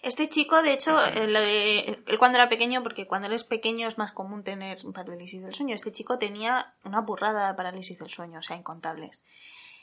[0.00, 3.88] Este chico, de hecho, eh, lo de, él cuando era pequeño, porque cuando eres pequeño
[3.88, 8.08] es más común tener parálisis del sueño, este chico tenía una burrada de parálisis del
[8.08, 9.20] sueño, o sea, incontables.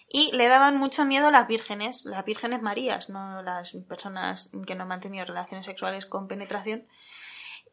[0.09, 4.81] Y le daban mucho miedo las vírgenes, las vírgenes marías, no las personas que no
[4.81, 6.87] han mantenido relaciones sexuales con penetración.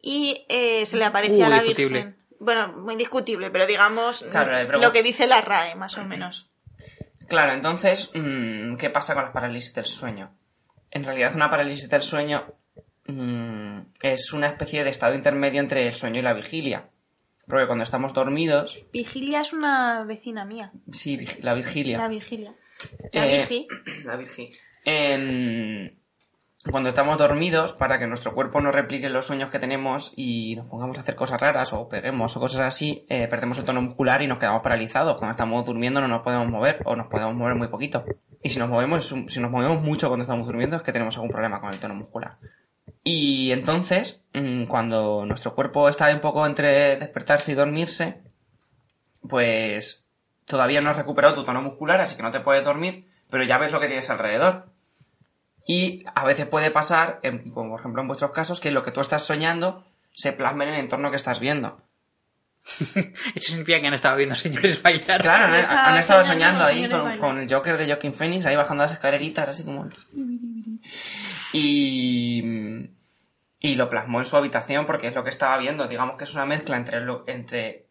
[0.03, 2.05] Y eh, se le aparecía Uh, la discutible.
[2.05, 2.19] Virgen.
[2.39, 6.51] Bueno, muy discutible, pero digamos Claro, lo que dice la RAE, más o menos.
[7.29, 10.31] Claro, entonces, mm, ¿qué pasa con las parálisis del sueño?
[10.91, 12.45] En realidad una parálisis del sueño
[13.07, 16.89] mm, es una especie de estado intermedio entre el sueño y la vigilia.
[17.47, 21.99] Porque cuando estamos dormidos, Vigilia es una vecina mía, sí, la vigilia.
[21.99, 22.55] la Vigilia.
[23.13, 23.67] La Eh.
[24.05, 24.51] La Virgi.
[24.85, 25.99] En-
[26.71, 30.67] Cuando estamos dormidos, para que nuestro cuerpo no replique los sueños que tenemos y nos
[30.67, 34.23] pongamos a hacer cosas raras o peguemos o cosas así, eh, perdemos el tono muscular
[34.23, 35.19] y nos quedamos paralizados.
[35.19, 38.05] Cuando estamos durmiendo no nos podemos mover o nos podemos mover muy poquito.
[38.43, 41.31] Y si nos movemos, si nos movemos mucho cuando estamos durmiendo es que tenemos algún
[41.31, 42.39] problema con el tono muscular.
[43.03, 48.23] Y entonces, mm, cuando nuestro cuerpo está un poco entre despertarse y dormirse,
[49.29, 50.11] pues
[50.47, 53.59] todavía no has recuperado tu tono muscular, así que no te puedes dormir, pero ya
[53.59, 54.74] ves lo que tienes alrededor.
[55.67, 58.91] Y a veces puede pasar, en- como por ejemplo en vuestros casos, que lo que
[58.91, 61.81] tú estás soñando se plasme en el entorno que estás viendo.
[63.35, 65.21] Eso significa que han estado viendo señores bailar.
[65.21, 66.89] Claro, han, estaba han estado soñando ahí
[67.19, 69.89] con el Joker de Joaquin Phoenix, ahí bajando las escaleritas, así como...
[71.53, 72.91] Y...
[73.61, 75.89] Y lo plasmó en su habitación porque es lo que estaba viendo.
[75.89, 77.01] Digamos que es una mezcla entre...
[77.01, 77.87] Lo, entre...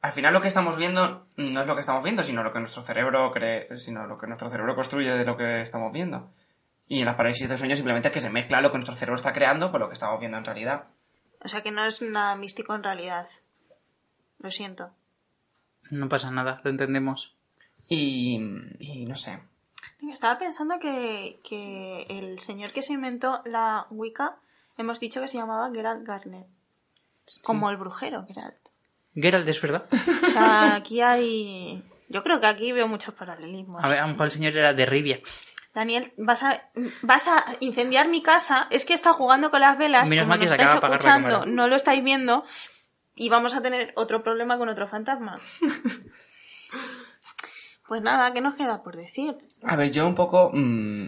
[0.00, 2.60] Al final lo que estamos viendo no es lo que estamos viendo, sino lo que
[2.60, 6.30] nuestro cerebro cree, sino lo que nuestro cerebro construye de lo que estamos viendo.
[6.88, 9.16] Y en las parálisis de sueño simplemente es que se mezcla lo que nuestro cerebro
[9.16, 10.86] está creando con lo que estamos viendo en realidad.
[11.44, 13.28] O sea que no es nada místico en realidad.
[14.38, 14.90] Lo siento.
[15.90, 17.36] No pasa nada, lo entendemos.
[17.88, 18.38] Y,
[18.80, 19.40] y no sé.
[20.10, 24.36] Estaba pensando que, que el señor que se inventó la Wicca,
[24.76, 26.46] hemos dicho que se llamaba Gerald Garner.
[27.42, 28.56] Como el brujero, Gerald.
[29.14, 29.86] Geralt es verdad.
[29.92, 31.84] O sea, aquí hay...
[32.08, 33.84] Yo creo que aquí veo muchos paralelismos.
[33.84, 35.20] A ver, a lo mejor el señor era de Rivia.
[35.74, 36.70] Daniel, vas a,
[37.02, 38.66] vas a incendiar mi casa.
[38.70, 40.08] Es que está jugando con las velas.
[40.10, 41.50] Menos como mal que no se estáis acaba de apagar la escuchando, cámara.
[41.52, 42.44] no lo estáis viendo.
[43.14, 45.34] Y vamos a tener otro problema con otro fantasma.
[47.86, 49.36] pues nada, ¿qué nos queda por decir?
[49.62, 50.50] A ver, yo un poco...
[50.52, 51.06] mm,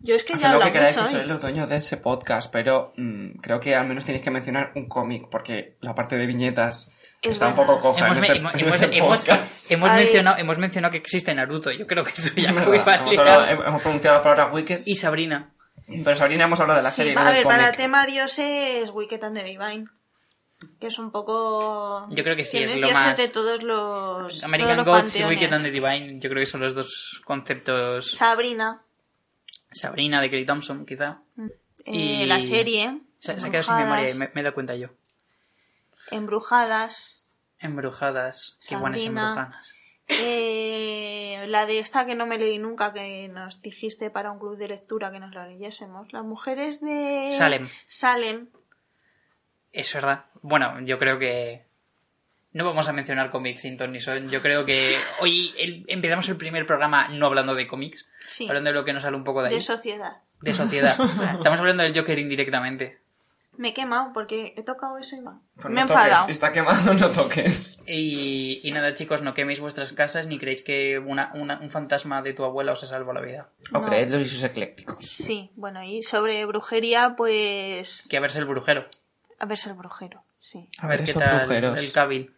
[0.00, 1.20] Yo es que Haced ya lo hablo que queráis, mucho que hoy.
[1.20, 4.72] sois los dueños de ese podcast, pero mm, creo que al menos tenéis que mencionar
[4.76, 6.92] un cómic, porque la parte de viñetas
[7.22, 7.66] Es está un verdad.
[7.66, 9.70] poco coja Hemos, en este, hemos- en hemos- este hemos- podcast.
[9.72, 11.70] hemos mencionado, hemos mencionado que existe Naruto.
[11.72, 13.30] Yo creo que eso ya Es muy verdad, hemos, vale.
[13.30, 15.50] hablado- hemos pronunciado la palabra Wicked, Y Sabrina.
[16.04, 17.70] pero Sabrina hemos hablado de la Sí, serie, no a ver, para cómic.
[17.70, 19.86] el tema dioses, Wicked and the Divine.
[20.80, 22.08] Que es un poco...
[22.10, 24.42] Yo creo que sí, es lo más- de todos los...
[24.44, 25.24] American todos los Gods y.
[25.24, 26.18] Wicked and the Divine.
[26.20, 28.10] Yo creo que son los dos conceptos.
[28.12, 28.82] Sabrina.
[29.70, 31.18] Sabrina de Kelly Thompson, quizá.
[31.84, 32.98] eh, Y- La serie.
[33.20, 34.88] Se, se ha quedado sin memoria me, me he dado cuenta yo.
[36.10, 37.28] Embrujadas.
[37.58, 38.56] Embrujadas.
[38.66, 39.72] Qué buenas embrujadas.
[40.08, 44.56] Eh, la de esta que no me leí nunca, que nos dijiste para un club
[44.56, 46.12] de lectura que nos la leyésemos.
[46.12, 47.30] Las mujeres de...
[47.36, 47.68] Salem.
[47.86, 48.48] Salem.
[49.72, 50.24] Es verdad.
[50.42, 51.66] Bueno, yo creo que.
[52.52, 54.30] No vamos a mencionar cómics sin ton ni son.
[54.30, 58.48] Yo creo que hoy el- empezamos el primer programa no hablando de cómics, Sí.
[58.48, 59.54] hablando de lo que nos sale un poco de ahí.
[59.56, 60.22] De sociedad.
[60.40, 60.96] de sociedad.
[61.36, 62.98] Estamos hablando del Joker indirectamente.
[63.58, 65.40] Me he quemado porque he tocado eso y va.
[65.56, 66.26] Pues me he no toques, enfadado.
[66.26, 67.82] si está quemado, no toques.
[67.86, 72.22] Y, y nada, chicos, no queméis vuestras casas ni creéis que una- una- un fantasma
[72.22, 73.50] de tu abuela os ha salvado la vida.
[73.74, 73.86] O No.
[73.86, 75.04] creedlos y sus eclécticos.
[75.04, 78.04] Sí, bueno, y sobre brujería, pues...
[78.08, 78.86] Que a verse el brujero.
[79.40, 80.68] A ver, ser brujero, sí.
[80.78, 81.80] A ver, qué esos tal brujeros.
[81.82, 82.34] El Cabil.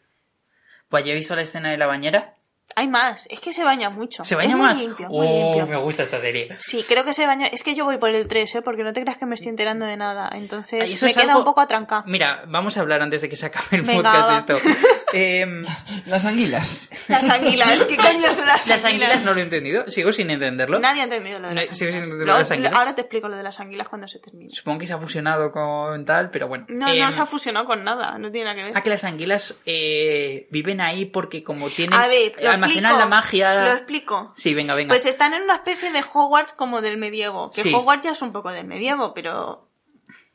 [0.89, 2.35] Pues ya he visto la escena de la bañera.
[2.77, 4.25] Hay más, es que se baña mucho.
[4.25, 4.79] ¿Se baña Es muy más?
[4.79, 5.67] limpio, muy oh, limpio.
[5.67, 6.49] me gusta esta serie.
[6.61, 7.47] Sí, creo que se baña.
[7.47, 8.63] Es que yo voy por el 3, ¿eh?
[8.63, 10.31] Porque no te creas que me estoy enterando de nada.
[10.35, 12.05] Entonces Ay, me queda algo- un poco atrancada.
[12.07, 14.69] Mira, vamos a hablar antes de que se acabe el Venga, podcast de esto.
[15.13, 15.63] Em,
[16.07, 16.91] Las anguilas.
[17.09, 19.89] Las anguilas, ¿qué coño son las, las anguilas no lo he entendido.
[19.89, 20.79] Sigo sin entenderlo.
[20.79, 22.27] Nadie ha entendido lo de No, las sigo sin anguilas.
[22.27, 22.73] lo las anguilas.
[22.73, 24.51] Ahora te explico lo de las anguilas cuando se termine.
[24.53, 26.67] Supongo que se ha fusionado con tal, pero bueno.
[26.69, 28.73] No, Em, no se ha fusionado con nada, no tiene nada que ver.
[28.77, 31.95] Ah, que las anguilas eh, viven ahí porque como tienen...
[31.99, 33.65] A ver, lo almacenan explico, la magia...
[33.65, 34.33] Lo explico.
[34.37, 34.89] Sí, venga, venga.
[34.93, 37.51] Pues están en una especie de Hogwarts como del medievo.
[37.51, 37.73] Que Sí.
[37.75, 39.70] Hogwarts ya es un poco del medievo, pero.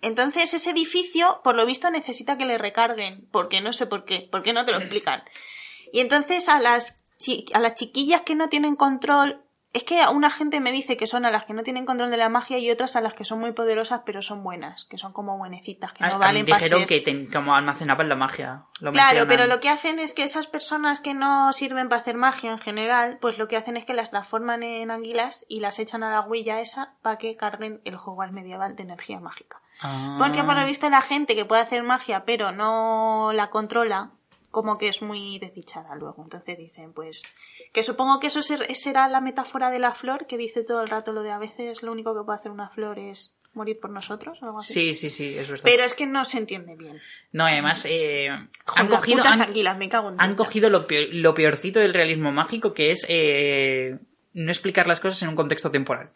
[0.05, 3.27] Entonces ese edificio, por lo visto, necesita que le recarguen.
[3.31, 4.27] Porque no sé por qué.
[4.31, 5.23] ¿Por qué no te lo explican?
[5.91, 9.41] Y entonces a las, chi- a las chiquillas que no tienen control.
[9.73, 12.15] Es que una gente me dice que son a las que no tienen control de
[12.15, 15.11] la magia y otras a las que son muy poderosas pero son buenas, que son
[15.11, 18.63] como buenecitas, que no a valen para dijeron que ten- como almacenaban la magia.
[18.79, 19.27] Lo Claro, mencionan.
[19.27, 22.59] pero lo que hacen es que esas personas que no sirven para hacer magia en
[22.59, 26.09] general, pues lo que hacen es que las transforman en anguilas y las echan a
[26.09, 29.61] la huella esa para que carguen el Hogwarts medieval de energía mágica.
[29.85, 30.15] Ah.
[30.19, 34.11] Porque por lo visto la gente que puede hacer magia pero no la controla,
[34.51, 36.23] como que es muy desdichada luego.
[36.23, 37.23] Entonces dicen, pues,
[37.73, 40.89] que supongo que eso ser- será la metáfora de la flor, que dice todo el
[40.89, 43.89] rato lo de a veces lo único que puede hacer una flor es morir por
[43.89, 44.73] nosotros, o algo así.
[44.73, 45.63] Sí, sí, sí, es verdad.
[45.65, 47.01] Pero es que no se entiende bien.
[47.31, 49.23] No, además, eh, han cogido...
[49.25, 50.37] han- anguilas, me cago en han Dios.
[50.47, 53.97] cogido lo, peor- lo peorcito del realismo mágico, que es eh,
[54.33, 56.09] no explicar las cosas en un contexto temporal.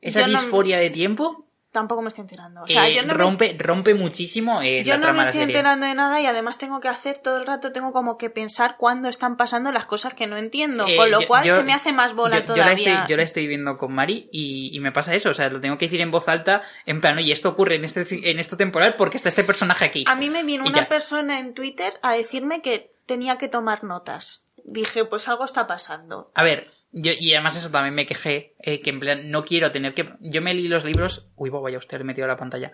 [0.00, 2.62] Esa Yo no- disforia de tiempo Tampoco me estoy enterando.
[2.62, 5.22] O sea, eh, yo no me- rompe, rompe muchísimo eh, Yo la no trama me
[5.28, 5.54] estoy serie.
[5.54, 8.76] enterando de nada y además tengo que hacer todo el rato, tengo como que pensar
[8.76, 11.62] cuándo están pasando las cosas que no entiendo, Eh, con lo yo- cual yo- se
[11.62, 12.64] me hace más bola yo, yo todavía.
[12.66, 15.48] la estoy, yo la estoy viendo con Mari y, y me pasa eso, o sea,
[15.48, 18.40] lo tengo que decir en voz alta, en plan, oye, esto ocurre en este en
[18.40, 20.04] esto temporal porque está este personaje aquí.
[20.08, 20.88] A mí me vino Y una ya.
[20.88, 24.44] persona en Twitter a decirme que tenía que tomar notas.
[24.64, 26.32] Dije, pues algo está pasando.
[26.34, 29.70] A ver, yo, y además eso también me quejé, eh, que en plan, no quiero
[29.70, 30.14] tener que...
[30.20, 31.28] Yo me leí los libros...
[31.36, 32.72] Uy, boba, ya usted le he metido la pantalla.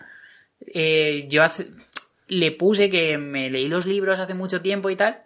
[0.73, 1.69] Eh, yo hace-
[2.27, 5.21] le puse que me leí los libros hace mucho tiempo y tal,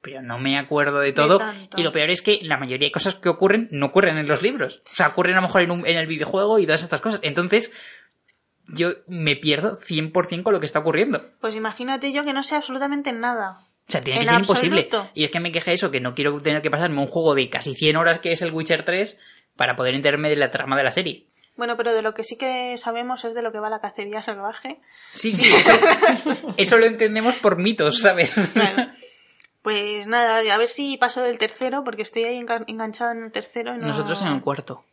[0.00, 1.38] pero no me acuerdo de todo.
[1.76, 4.42] y lo peor es que la mayoría de cosas que ocurren no ocurren en los
[4.42, 4.82] libros.
[4.90, 7.18] O sea, ocurren a lo mejor en, un- en el videojuego y todas estas cosas.
[7.24, 7.72] Entonces,
[8.68, 11.30] yo me pierdo 100% con lo que está ocurriendo.
[11.40, 13.65] Pues imagínate yo que no sé absolutamente nada.
[13.88, 14.88] O sea, tiene que ser imposible.
[15.14, 17.48] Y es que me queja eso, que no quiero tener que pasarme un juego de
[17.48, 19.18] casi 100 horas que es el Witcher 3
[19.56, 21.24] para poder enterarme de la trama de la serie.
[21.56, 24.22] Bueno, pero de lo que sí que sabemos es de lo que va la cacería
[24.22, 24.78] salvaje.
[25.14, 28.34] Sí, sí, eso, eso lo entendemos por mitos, ¿sabes?
[28.52, 28.90] Claro.
[29.62, 33.32] Pues nada, a ver si paso del tercero, porque estoy ahí engan- enganchada en el
[33.32, 33.74] tercero.
[33.74, 33.88] Y no...
[33.88, 34.84] Nosotros en el cuarto.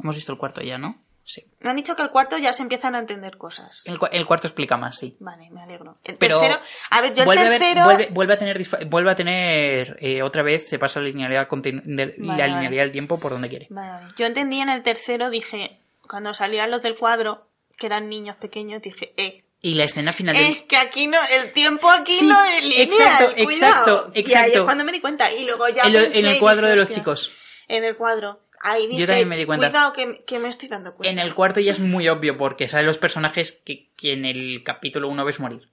[0.00, 0.96] Hemos visto el cuarto ya, ¿no?
[1.24, 1.44] Sí.
[1.60, 3.82] Me han dicho que el cuarto ya se empiezan a entender cosas.
[3.84, 5.16] El, cua- el cuarto explica más, sí.
[5.20, 5.98] Vale, me alegro.
[6.02, 6.60] El Pero tercero...
[6.90, 7.84] A ver, yo el vuelve, a ver- tercero...
[7.84, 11.72] vuelve, vuelve a tener vuelve a tener eh, otra vez se pasa la linealidad de-
[11.72, 12.48] Vale, la vale.
[12.48, 13.66] linealidad del tiempo por donde quiere.
[13.70, 14.06] Vale.
[14.16, 17.46] Yo entendí en el tercero, dije, cuando salían los del cuadro,
[17.78, 21.18] que eran niños pequeños, dije, eh, Y la escena final del- eh, que aquí no,
[21.30, 23.46] el tiempo aquí Sí, no es lineal, exacto, cuidado.
[23.46, 24.64] exacto, Y ahí es exacto.
[24.64, 26.76] cuando me di cuenta, y luego ya En lo- pensé en el cuadro dije, de
[26.76, 27.32] los chicos.
[27.68, 28.40] En el cuadro.
[28.60, 29.70] Ahí dije, Yo también me di cuenta.
[29.70, 31.10] cuidado que, que me estoy dando cuenta.
[31.10, 34.62] En el cuarto ya es muy obvio porque salen los personajes que, que en el
[34.64, 35.70] capítulo 1 ves morir.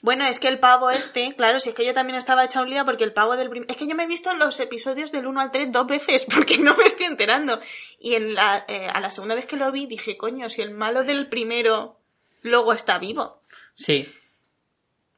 [0.00, 2.70] Bueno, es que el pavo este, claro, si es que yo también estaba hecha un
[2.70, 3.70] lío porque el pavo del primer...
[3.70, 6.58] Es que yo me he visto los episodios del 1 al 3 dos veces porque
[6.58, 7.60] no me estoy enterando.
[8.00, 10.70] Y en la, eh, a la segunda vez que lo vi dije, coño, si el
[10.70, 12.00] malo del primero
[12.42, 13.42] luego está vivo.
[13.74, 14.08] Sí.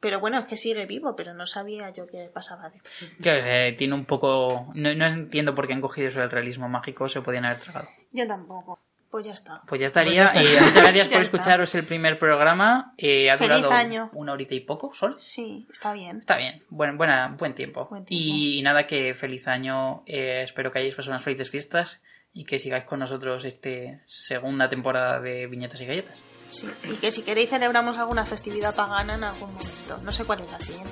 [0.00, 2.80] Pero bueno, es que sigue vivo, pero no sabía yo qué pasaba de...
[3.20, 4.70] Claro, eh, tiene un poco...
[4.74, 7.88] No, no entiendo por qué han cogido eso del realismo mágico, se podían haber tragado.
[8.12, 8.78] Yo tampoco.
[9.10, 9.62] Pues ya está.
[9.66, 10.24] Pues ya estaría.
[10.34, 11.36] Eh, muchas gracias por está.
[11.36, 12.92] escucharos el primer programa.
[12.98, 14.10] Eh, ha Feliz durado año.
[14.12, 15.18] una horita y poco solo.
[15.18, 16.18] Sí, está bien.
[16.18, 17.86] Está bien, buen, buena, buen tiempo.
[17.86, 18.24] Buen tiempo.
[18.36, 20.02] Y nada, que feliz año.
[20.06, 24.68] eh, espero que hayáis pasado unas felices fiestas y que sigáis con nosotros este segunda
[24.68, 26.14] temporada de Viñetas y Galletas.
[26.50, 26.68] Sí.
[26.84, 29.98] Y que si queréis celebramos alguna festividad pagana en algún momento.
[30.02, 30.90] No sé cuál es la siguiente.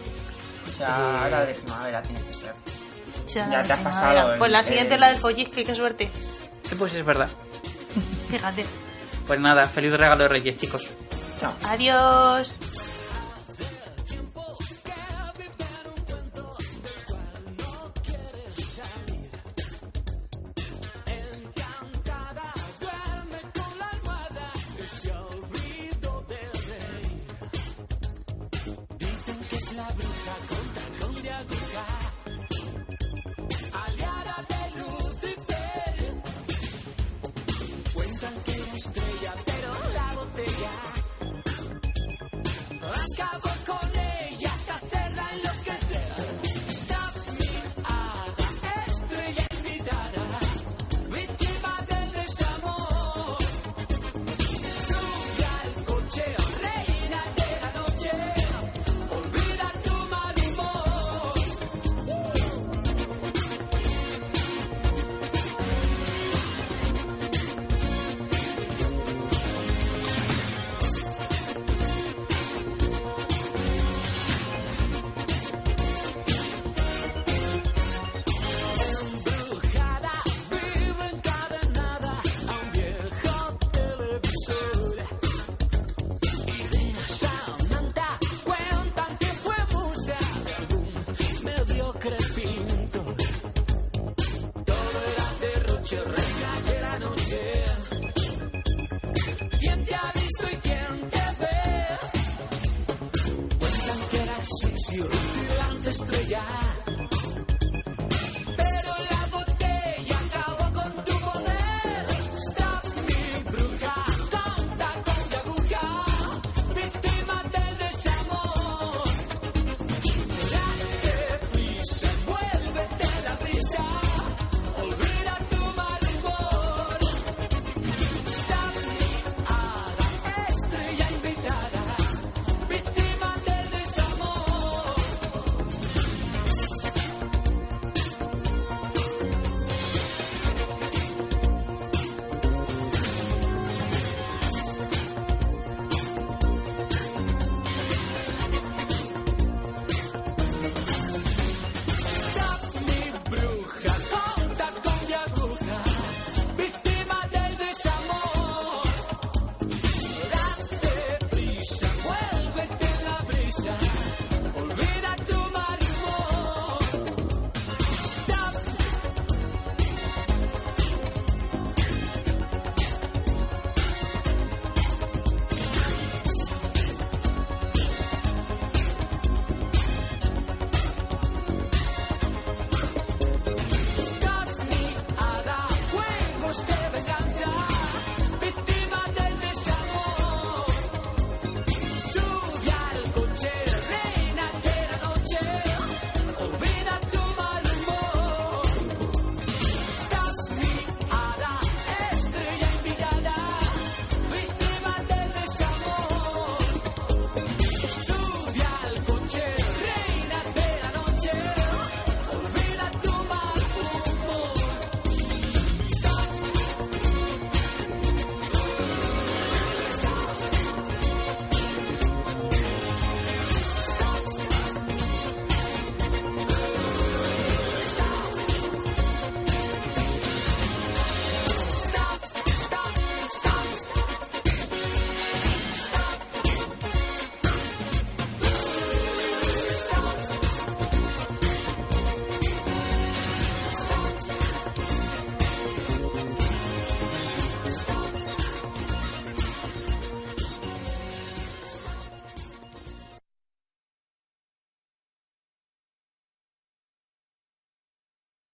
[0.75, 2.55] O sea, ahora de primavera tiene que ser.
[3.35, 5.75] Ya la te has pasado el- Pues la siguiente el- es la del follisque, qué
[5.75, 6.11] suerte.
[6.79, 7.29] Pues es verdad.
[8.31, 8.65] Fíjate.
[9.27, 10.87] Pues nada, feliz regalo de Reyes, chicos.
[11.41, 11.53] Chao.
[11.69, 12.55] Adiós.